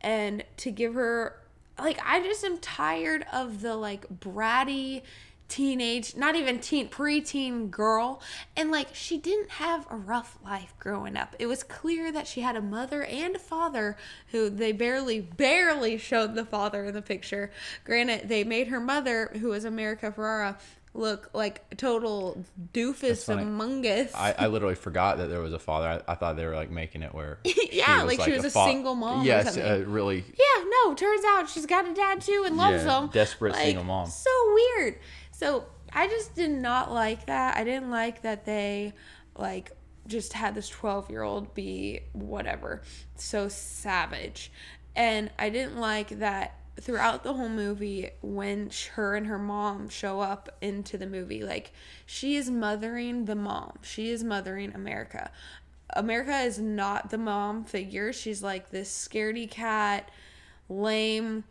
and 0.00 0.44
to 0.58 0.70
give 0.70 0.94
her 0.94 1.40
like 1.78 1.98
I 2.04 2.20
just 2.20 2.44
am 2.44 2.58
tired 2.58 3.24
of 3.32 3.62
the 3.62 3.76
like 3.76 4.06
bratty 4.20 5.02
teenage 5.46 6.16
not 6.16 6.34
even 6.34 6.58
teen 6.58 6.88
preteen 6.88 7.70
girl. 7.70 8.20
And 8.56 8.70
like 8.70 8.94
she 8.94 9.18
didn't 9.18 9.50
have 9.50 9.86
a 9.90 9.96
rough 9.96 10.38
life 10.44 10.74
growing 10.78 11.16
up. 11.16 11.36
It 11.38 11.46
was 11.46 11.62
clear 11.62 12.10
that 12.10 12.26
she 12.26 12.40
had 12.40 12.56
a 12.56 12.60
mother 12.62 13.04
and 13.04 13.36
a 13.36 13.40
father 13.40 13.96
who 14.28 14.50
they 14.50 14.72
barely 14.72 15.20
barely 15.20 15.96
showed 15.98 16.34
the 16.34 16.44
father 16.44 16.86
in 16.86 16.94
the 16.94 17.02
picture. 17.02 17.50
Granted 17.84 18.28
they 18.28 18.42
made 18.42 18.68
her 18.68 18.80
mother 18.80 19.30
who 19.40 19.48
was 19.48 19.64
america 19.64 20.10
ferrara 20.12 20.58
look 20.94 21.28
like 21.34 21.76
total 21.76 22.44
doofus 22.72 23.28
among 23.28 23.84
us 23.84 24.14
I, 24.14 24.32
I 24.38 24.46
literally 24.46 24.76
forgot 24.76 25.18
that 25.18 25.26
there 25.28 25.40
was 25.40 25.52
a 25.52 25.58
father. 25.58 25.88
I, 26.06 26.12
I 26.12 26.14
thought 26.14 26.36
they 26.36 26.46
were 26.46 26.54
like 26.54 26.70
making 26.70 27.02
it 27.02 27.12
where 27.12 27.38
Yeah, 27.72 28.02
like 28.04 28.20
she 28.20 28.30
was 28.30 28.44
a 28.44 28.50
single 28.50 28.94
mom 28.94 29.26
Yes, 29.26 29.58
uh, 29.58 29.84
really. 29.86 30.18
Yeah, 30.18 30.64
no, 30.84 30.94
turns 30.94 31.24
out 31.26 31.48
she's 31.48 31.66
got 31.66 31.88
a 31.88 31.92
dad 31.94 32.20
too 32.20 32.44
and 32.46 32.56
loves 32.56 32.84
Yeah, 32.84 33.02
him. 33.02 33.10
desperate 33.12 33.56
single 33.56 33.82
mom. 33.84 34.06
So 34.06 34.30
weird. 34.54 34.98
So 35.32 35.64
I 35.92 36.06
just 36.06 36.34
did 36.36 36.50
not 36.50 36.92
like 36.92 37.26
that. 37.26 37.56
I 37.56 37.64
didn't 37.64 37.90
like 37.90 38.22
that 38.22 38.44
they 38.44 38.92
like 39.36 39.72
just 40.06 40.32
had 40.32 40.54
this 40.54 40.68
12 40.68 41.10
year 41.10 41.22
old 41.22 41.54
be 41.54 42.00
whatever, 42.12 42.82
so 43.16 43.48
savage. 43.48 44.52
And 44.94 45.30
I 45.38 45.50
didn't 45.50 45.78
like 45.78 46.20
that 46.20 46.56
throughout 46.80 47.22
the 47.22 47.34
whole 47.34 47.48
movie 47.48 48.10
when 48.20 48.70
her 48.94 49.14
and 49.14 49.26
her 49.26 49.38
mom 49.38 49.88
show 49.88 50.20
up 50.20 50.48
into 50.60 50.98
the 50.98 51.06
movie 51.06 51.42
like 51.42 51.72
she 52.04 52.36
is 52.36 52.50
mothering 52.50 53.26
the 53.26 53.36
mom. 53.36 53.78
She 53.82 54.10
is 54.10 54.24
mothering 54.24 54.72
america. 54.74 55.30
America 55.90 56.38
is 56.38 56.58
not 56.58 57.10
the 57.10 57.18
mom 57.18 57.64
figure. 57.64 58.12
She's 58.12 58.42
like 58.42 58.70
this 58.70 59.08
scaredy 59.08 59.48
cat 59.48 60.10
lame 60.68 61.44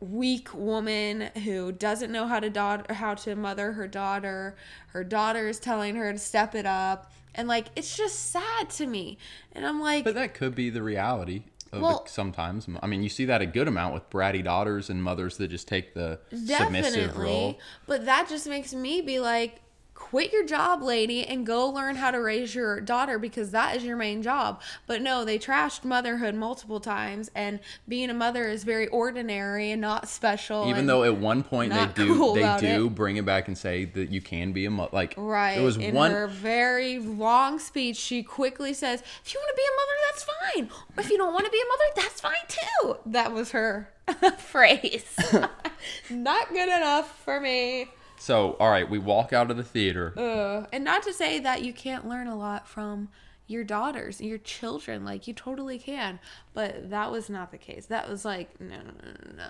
weak 0.00 0.52
woman 0.52 1.30
who 1.44 1.70
doesn't 1.70 2.10
know 2.10 2.26
how 2.26 2.40
to 2.40 2.50
daughter 2.50 2.92
how 2.94 3.14
to 3.14 3.36
mother 3.36 3.72
her 3.72 3.86
daughter. 3.86 4.56
Her 4.88 5.04
daughter 5.04 5.48
is 5.48 5.60
telling 5.60 5.94
her 5.96 6.12
to 6.12 6.18
step 6.18 6.54
it 6.54 6.66
up. 6.66 7.12
And 7.34 7.48
like 7.48 7.66
it's 7.76 7.96
just 7.96 8.30
sad 8.30 8.70
to 8.70 8.86
me. 8.86 9.18
And 9.52 9.66
i'm 9.66 9.80
like 9.80 10.04
But 10.04 10.14
that 10.14 10.34
could 10.34 10.54
be 10.54 10.70
the 10.70 10.82
reality. 10.82 11.44
Well- 11.80 12.06
sometimes. 12.06 12.66
I 12.82 12.86
mean, 12.86 13.02
you 13.02 13.08
see 13.08 13.24
that 13.26 13.40
a 13.40 13.46
good 13.46 13.68
amount 13.68 13.94
with 13.94 14.08
bratty 14.10 14.44
daughters 14.44 14.90
and 14.90 15.02
mothers 15.02 15.38
that 15.38 15.48
just 15.48 15.68
take 15.68 15.94
the 15.94 16.18
submissive 16.34 17.16
role. 17.16 17.58
But 17.86 18.04
that 18.04 18.28
just 18.28 18.46
makes 18.46 18.74
me 18.74 19.00
be 19.00 19.18
like, 19.20 19.60
quit 20.02 20.32
your 20.32 20.44
job, 20.44 20.82
lady, 20.82 21.24
and 21.24 21.46
go 21.46 21.68
learn 21.68 21.94
how 21.94 22.10
to 22.10 22.18
raise 22.20 22.54
your 22.56 22.80
daughter 22.80 23.18
because 23.20 23.52
that 23.52 23.76
is 23.76 23.84
your 23.84 23.96
main 23.96 24.20
job. 24.20 24.60
But 24.88 25.00
no, 25.00 25.24
they 25.24 25.38
trashed 25.38 25.84
motherhood 25.84 26.34
multiple 26.34 26.80
times, 26.80 27.30
and 27.36 27.60
being 27.86 28.10
a 28.10 28.14
mother 28.14 28.48
is 28.48 28.64
very 28.64 28.88
ordinary 28.88 29.70
and 29.70 29.80
not 29.80 30.08
special. 30.08 30.68
Even 30.68 30.86
though 30.86 31.04
at 31.04 31.16
one 31.16 31.44
point 31.44 31.72
they 31.72 31.86
do 31.94 32.16
cool 32.16 32.34
they 32.34 32.56
do 32.60 32.86
it. 32.86 32.94
bring 32.96 33.16
it 33.16 33.24
back 33.24 33.46
and 33.46 33.56
say 33.56 33.84
that 33.84 34.10
you 34.10 34.20
can 34.20 34.52
be 34.52 34.66
a 34.66 34.70
mother. 34.70 34.90
Like 34.92 35.14
Right. 35.16 35.56
It 35.58 35.62
was 35.62 35.76
in 35.76 35.94
one. 35.94 36.10
her 36.10 36.26
very 36.26 36.98
long 36.98 37.60
speech, 37.60 37.96
she 37.96 38.22
quickly 38.24 38.74
says, 38.74 39.02
If 39.24 39.32
you 39.32 39.40
want 39.40 39.50
to 39.50 39.56
be 39.56 39.62
a 39.62 39.76
mother, 39.78 39.96
that's 40.10 40.24
fine. 40.24 41.04
If 41.04 41.10
you 41.10 41.16
don't 41.18 41.32
want 41.32 41.46
to 41.46 41.52
be 41.52 41.60
a 41.60 41.68
mother, 41.68 41.84
that's 42.08 42.20
fine 42.20 42.34
too. 42.48 42.96
That 43.06 43.32
was 43.32 43.52
her 43.52 43.88
phrase. 44.38 45.16
Not 46.10 46.48
good 46.50 46.68
enough 46.68 47.18
for 47.24 47.40
me. 47.40 47.88
So 48.22 48.56
all 48.60 48.70
right, 48.70 48.88
we 48.88 49.00
walk 49.00 49.32
out 49.32 49.50
of 49.50 49.56
the 49.56 49.64
theater. 49.64 50.14
Ugh. 50.16 50.68
And 50.72 50.84
not 50.84 51.02
to 51.02 51.12
say 51.12 51.40
that 51.40 51.64
you 51.64 51.72
can't 51.72 52.08
learn 52.08 52.28
a 52.28 52.36
lot 52.36 52.68
from 52.68 53.08
your 53.48 53.64
daughters, 53.64 54.20
your 54.20 54.38
children. 54.38 55.04
Like, 55.04 55.26
you 55.26 55.34
totally 55.34 55.76
can. 55.76 56.20
But 56.54 56.90
that 56.90 57.10
was 57.10 57.28
not 57.28 57.50
the 57.50 57.58
case. 57.58 57.86
That 57.86 58.08
was 58.08 58.24
like, 58.24 58.60
no, 58.60 58.76
no, 58.76 58.92
no, 59.02 59.12
no, 59.26 59.36
no. 59.36 59.48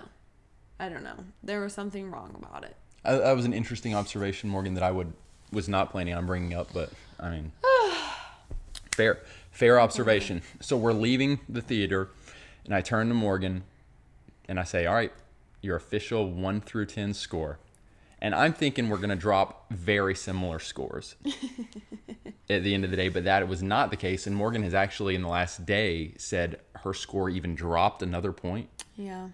I 0.79 0.89
don't 0.89 1.03
know. 1.03 1.17
There 1.43 1.61
was 1.61 1.71
something 1.71 2.09
wrong 2.09 2.35
about 2.35 2.63
it. 2.63 2.75
Uh, 3.05 3.19
that 3.19 3.35
was 3.35 3.45
an 3.45 3.53
interesting 3.53 3.93
observation, 3.93 4.49
Morgan, 4.49 4.73
that 4.73 4.83
I 4.83 4.89
would 4.89 5.13
was 5.51 5.69
not 5.69 5.91
planning 5.91 6.15
on 6.15 6.25
bringing 6.25 6.55
up, 6.55 6.73
but 6.73 6.89
I 7.19 7.29
mean, 7.29 7.51
fair 8.91 9.19
fair 9.51 9.79
observation. 9.79 10.41
So 10.61 10.77
we're 10.77 10.93
leaving 10.93 11.41
the 11.47 11.61
theater, 11.61 12.09
and 12.65 12.73
I 12.73 12.81
turn 12.81 13.09
to 13.09 13.13
Morgan, 13.13 13.65
and 14.49 14.59
I 14.59 14.63
say, 14.63 14.87
"All 14.87 14.95
right, 14.95 15.13
your 15.61 15.75
official 15.75 16.31
one 16.31 16.59
through 16.59 16.87
ten 16.87 17.13
score." 17.13 17.59
And 18.23 18.33
I'm 18.33 18.53
thinking 18.53 18.89
we're 18.89 18.97
gonna 18.97 19.15
drop 19.17 19.65
very 19.69 20.15
similar 20.15 20.57
scores 20.57 21.15
at 22.49 22.63
the 22.63 22.73
end 22.73 22.85
of 22.85 22.89
the 22.89 22.95
day, 22.97 23.09
but 23.09 23.25
that 23.25 23.47
was 23.47 23.61
not 23.61 23.91
the 23.91 23.97
case. 23.97 24.25
And 24.27 24.35
Morgan 24.35 24.63
has 24.63 24.73
actually, 24.73 25.13
in 25.15 25.21
the 25.21 25.27
last 25.27 25.65
day, 25.65 26.13
said 26.17 26.61
her 26.77 26.93
score 26.93 27.29
even 27.29 27.53
dropped 27.53 28.01
another 28.01 28.31
point. 28.31 28.69
Yeah. 28.95 29.27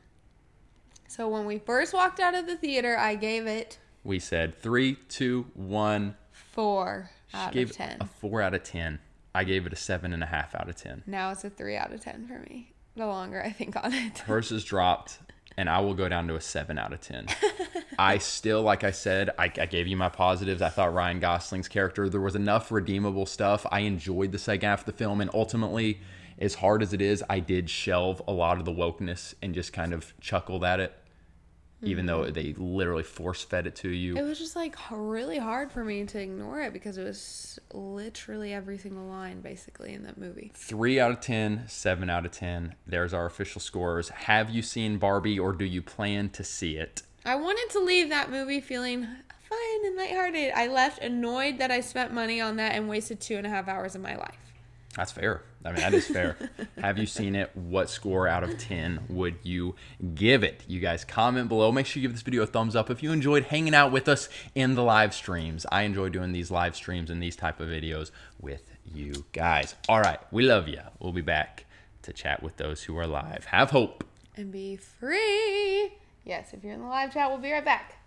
So 1.08 1.30
when 1.30 1.46
we 1.46 1.60
first 1.60 1.94
walked 1.94 2.20
out 2.20 2.34
of 2.36 2.48
the 2.48 2.56
theater, 2.58 2.98
I 2.98 3.16
gave 3.16 3.46
it 3.48 3.78
We 4.04 4.20
said 4.20 4.56
three, 4.60 4.96
two, 5.08 5.46
one. 5.54 6.16
four 6.32 7.12
She 7.28 7.38
out 7.38 7.54
gave 7.54 7.70
of 7.70 7.76
ten. 7.76 7.98
a 8.02 8.06
four 8.06 8.42
out 8.42 8.54
of 8.56 8.64
ten. 8.64 9.00
I 9.36 9.44
gave 9.44 9.68
it 9.68 9.74
a 9.74 9.76
seven 9.76 10.14
and 10.14 10.24
a 10.24 10.28
half 10.28 10.56
out 10.56 10.68
of 10.68 10.76
ten. 10.76 11.04
now 11.06 11.32
it's 11.32 11.44
a 11.44 11.50
three 11.52 11.76
out 11.78 11.94
of 11.94 12.02
ten 12.02 12.26
for 12.28 12.40
me. 12.40 12.74
The 12.96 13.06
longer 13.06 13.42
I 13.44 13.52
think 13.52 13.76
on 13.76 13.94
it. 13.94 14.18
Hers 14.20 14.52
is 14.52 14.64
dropped, 14.64 15.20
and 15.58 15.70
I 15.70 15.80
will 15.80 15.94
go 15.94 16.08
down 16.08 16.28
to 16.28 16.36
a 16.36 16.42
seven 16.42 16.78
out 16.78 16.94
of 16.94 17.02
ten. 17.02 17.28
I 18.00 18.18
still, 18.18 18.62
like 18.62 18.84
I 18.84 18.92
said, 18.92 19.32
I, 19.38 19.46
I 19.46 19.66
gave 19.66 19.88
you 19.88 19.98
my 19.98 20.10
positives. 20.10 20.62
I 20.62 20.70
thought 20.70 20.94
Ryan 20.94 21.20
Gosling's 21.20 21.68
character 21.68 22.08
there 22.08 22.22
was 22.22 22.36
enough 22.36 22.72
redeemable 22.72 23.26
stuff. 23.26 23.66
I 23.72 23.82
enjoyed 23.82 24.32
the 24.32 24.40
second 24.40 24.70
half 24.70 24.82
of 24.82 24.86
the 24.86 24.94
film, 24.94 25.22
and 25.22 25.30
ultimately, 25.34 26.00
as 26.38 26.56
hard 26.56 26.82
as 26.82 26.94
it 26.94 27.02
is, 27.02 27.24
I 27.30 27.40
did 27.40 27.70
shelve 27.70 28.22
a 28.28 28.32
lot 28.32 28.58
of 28.58 28.66
the 28.66 28.72
wokeness 28.72 29.34
and 29.42 29.54
just 29.54 29.74
kind 29.74 29.94
of 29.94 30.14
chuckled 30.22 30.64
at 30.64 30.80
it, 30.80 30.94
even 31.82 32.06
though 32.06 32.22
mm-hmm. 32.22 32.34
they 32.34 32.54
literally 32.58 33.04
force 33.04 33.44
fed 33.44 33.68
it 33.68 33.76
to 33.78 33.90
you. 33.90 34.18
It 34.18 34.24
was 34.24 34.38
just 34.38 34.56
like 34.56 34.76
really 34.92 35.38
hard 35.38 35.72
for 35.72 35.84
me 35.84 36.06
to 36.06 36.20
ignore 36.20 36.62
it 36.62 36.74
because 36.74 36.98
it 36.98 37.04
was 37.04 37.60
literally 37.74 38.54
every 38.54 38.78
single 38.78 39.06
line 39.06 39.42
basically 39.42 39.94
in 39.94 40.04
that 40.04 40.18
movie. 40.18 40.52
Three 40.54 41.00
out 41.00 41.12
of 41.12 41.22
10, 41.22 41.66
seven 41.68 42.10
out 42.10 42.26
of 42.26 42.32
10. 42.32 42.76
There's 42.86 43.14
our 43.14 43.26
official 43.26 43.62
scores. 43.62 44.10
Have 44.10 44.50
you 44.50 44.62
seen 44.62 44.98
Barbie 44.98 45.40
or 45.40 45.54
do 45.54 45.66
you 45.66 45.82
plan 45.82 46.30
to 46.32 46.44
see 46.44 46.76
it? 46.78 47.04
I 47.26 47.36
wanted 47.36 47.70
to 47.72 47.80
leave 47.80 48.10
that 48.10 48.30
movie 48.30 48.62
feeling 48.62 49.08
fun 49.50 49.86
and 49.86 49.96
lighthearted. 49.96 50.52
I 50.56 50.68
left 50.68 51.02
annoyed 51.02 51.58
that 51.58 51.72
I 51.72 51.82
spent 51.82 52.14
money 52.14 52.40
on 52.40 52.58
that 52.58 52.76
and 52.76 52.88
wasted 52.88 53.20
two 53.20 53.36
and 53.38 53.48
a 53.48 53.50
half 53.50 53.68
hours 53.68 53.96
of 53.96 54.02
my 54.02 54.16
life. 54.16 54.38
That's 54.96 55.12
fair. 55.12 55.44
I 55.64 55.70
mean, 55.70 55.78
that 55.82 55.94
is 55.94 56.08
fair. 56.08 56.38
Have 56.82 56.98
you 56.98 57.06
seen 57.06 57.36
it? 57.36 57.56
What 57.56 57.90
score 57.90 58.28
out 58.28 58.44
of 58.44 58.58
10 58.58 59.02
would 59.10 59.36
you 59.44 59.76
give 60.16 60.44
it? 60.44 60.64
You 60.68 60.80
guys 60.80 61.06
comment 61.06 61.48
below. 61.48 61.72
Make 61.72 61.86
sure 61.86 62.02
you 62.02 62.08
give 62.08 62.16
this 62.16 62.24
video 62.24 62.44
a 62.44 62.48
thumbs 62.48 62.76
up 62.76 62.90
if 62.90 63.04
you 63.04 63.12
enjoyed 63.12 63.44
hanging 63.46 63.76
out 63.76 63.92
with 63.92 64.08
us 64.08 64.30
in 64.56 64.76
the 64.76 64.84
live 64.84 65.14
streams. 65.14 65.66
I 65.72 65.84
enjoy 65.84 66.10
doing 66.10 66.32
these 66.32 66.50
live 66.50 66.76
streams 66.76 67.10
and 67.10 67.22
these 67.22 67.36
type 67.36 67.60
of 67.60 67.68
videos 67.68 68.12
with 68.42 68.72
you 68.84 69.26
guys. 69.32 69.76
All 69.88 70.02
right, 70.02 70.20
we 70.32 70.44
love 70.44 70.68
you. 70.68 70.82
We'll 71.00 71.14
be 71.14 71.22
back 71.22 71.66
to 72.02 72.14
chat 72.14 72.42
with 72.42 72.58
those 72.58 72.84
who 72.84 72.98
are 72.98 73.08
live. 73.08 73.46
Have 73.46 73.70
hope. 73.70 74.04
And 74.36 74.52
be 74.52 74.76
free. 74.76 75.94
Yes, 76.24 76.54
if 76.54 76.64
you're 76.64 76.74
in 76.74 76.82
the 76.82 76.88
live 76.88 77.14
chat, 77.14 77.30
we'll 77.30 77.40
be 77.40 77.52
right 77.52 77.64
back. 77.64 77.99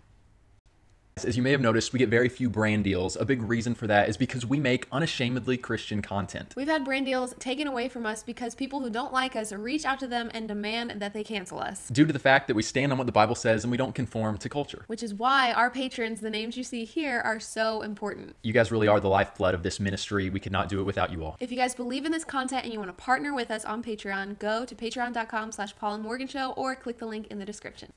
As 1.23 1.37
you 1.37 1.43
may 1.43 1.51
have 1.51 1.61
noticed, 1.61 1.93
we 1.93 1.99
get 1.99 2.09
very 2.09 2.27
few 2.27 2.49
brand 2.49 2.83
deals. 2.83 3.15
A 3.15 3.23
big 3.23 3.43
reason 3.43 3.75
for 3.75 3.85
that 3.85 4.09
is 4.09 4.17
because 4.17 4.47
we 4.47 4.59
make 4.59 4.87
unashamedly 4.91 5.57
Christian 5.57 6.01
content. 6.01 6.53
We've 6.57 6.67
had 6.67 6.83
brand 6.83 7.05
deals 7.05 7.35
taken 7.37 7.67
away 7.67 7.87
from 7.87 8.05
us 8.05 8.23
because 8.23 8.55
people 8.55 8.79
who 8.81 8.89
don't 8.89 9.13
like 9.13 9.35
us 9.35 9.53
reach 9.53 9.85
out 9.85 9.99
to 9.99 10.07
them 10.07 10.31
and 10.33 10.47
demand 10.47 10.95
that 10.97 11.13
they 11.13 11.23
cancel 11.23 11.59
us. 11.59 11.87
Due 11.89 12.05
to 12.05 12.11
the 12.11 12.19
fact 12.19 12.47
that 12.47 12.55
we 12.55 12.63
stand 12.63 12.91
on 12.91 12.97
what 12.97 13.05
the 13.05 13.13
Bible 13.13 13.35
says 13.35 13.63
and 13.63 13.69
we 13.69 13.77
don't 13.77 13.93
conform 13.93 14.39
to 14.39 14.49
culture. 14.49 14.85
Which 14.87 15.03
is 15.03 15.13
why 15.13 15.53
our 15.53 15.69
patrons, 15.69 16.19
the 16.19 16.31
names 16.31 16.57
you 16.57 16.63
see 16.63 16.83
here, 16.83 17.21
are 17.21 17.39
so 17.39 17.83
important. 17.83 18.35
You 18.41 18.51
guys 18.51 18.71
really 18.71 18.87
are 18.87 18.99
the 18.99 19.07
lifeblood 19.07 19.53
of 19.53 19.61
this 19.61 19.79
ministry. 19.79 20.31
We 20.31 20.39
could 20.39 20.51
not 20.51 20.67
do 20.67 20.79
it 20.79 20.83
without 20.83 21.11
you 21.11 21.23
all. 21.23 21.37
If 21.39 21.51
you 21.51 21.57
guys 21.57 21.75
believe 21.75 22.05
in 22.05 22.11
this 22.11 22.25
content 22.25 22.63
and 22.63 22.73
you 22.73 22.79
want 22.79 22.89
to 22.89 23.01
partner 23.01 23.35
with 23.35 23.51
us 23.51 23.63
on 23.65 23.83
Patreon, 23.83 24.39
go 24.39 24.65
to 24.65 24.75
patreon.com 24.75 25.51
slash 25.51 25.75
Paul 25.75 25.93
and 25.93 26.03
Morgan 26.03 26.27
Show 26.27 26.53
or 26.53 26.75
click 26.75 26.97
the 26.97 27.05
link 27.05 27.27
in 27.27 27.37
the 27.37 27.45
description. 27.45 27.93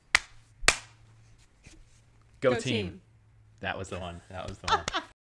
Go, 2.39 2.53
Go 2.53 2.59
team. 2.59 2.89
team. 2.89 3.01
That 3.59 3.77
was 3.77 3.89
the 3.89 3.99
one. 3.99 4.21
That 4.29 4.47
was 4.47 4.57
the 4.59 4.67
one. 4.67 5.03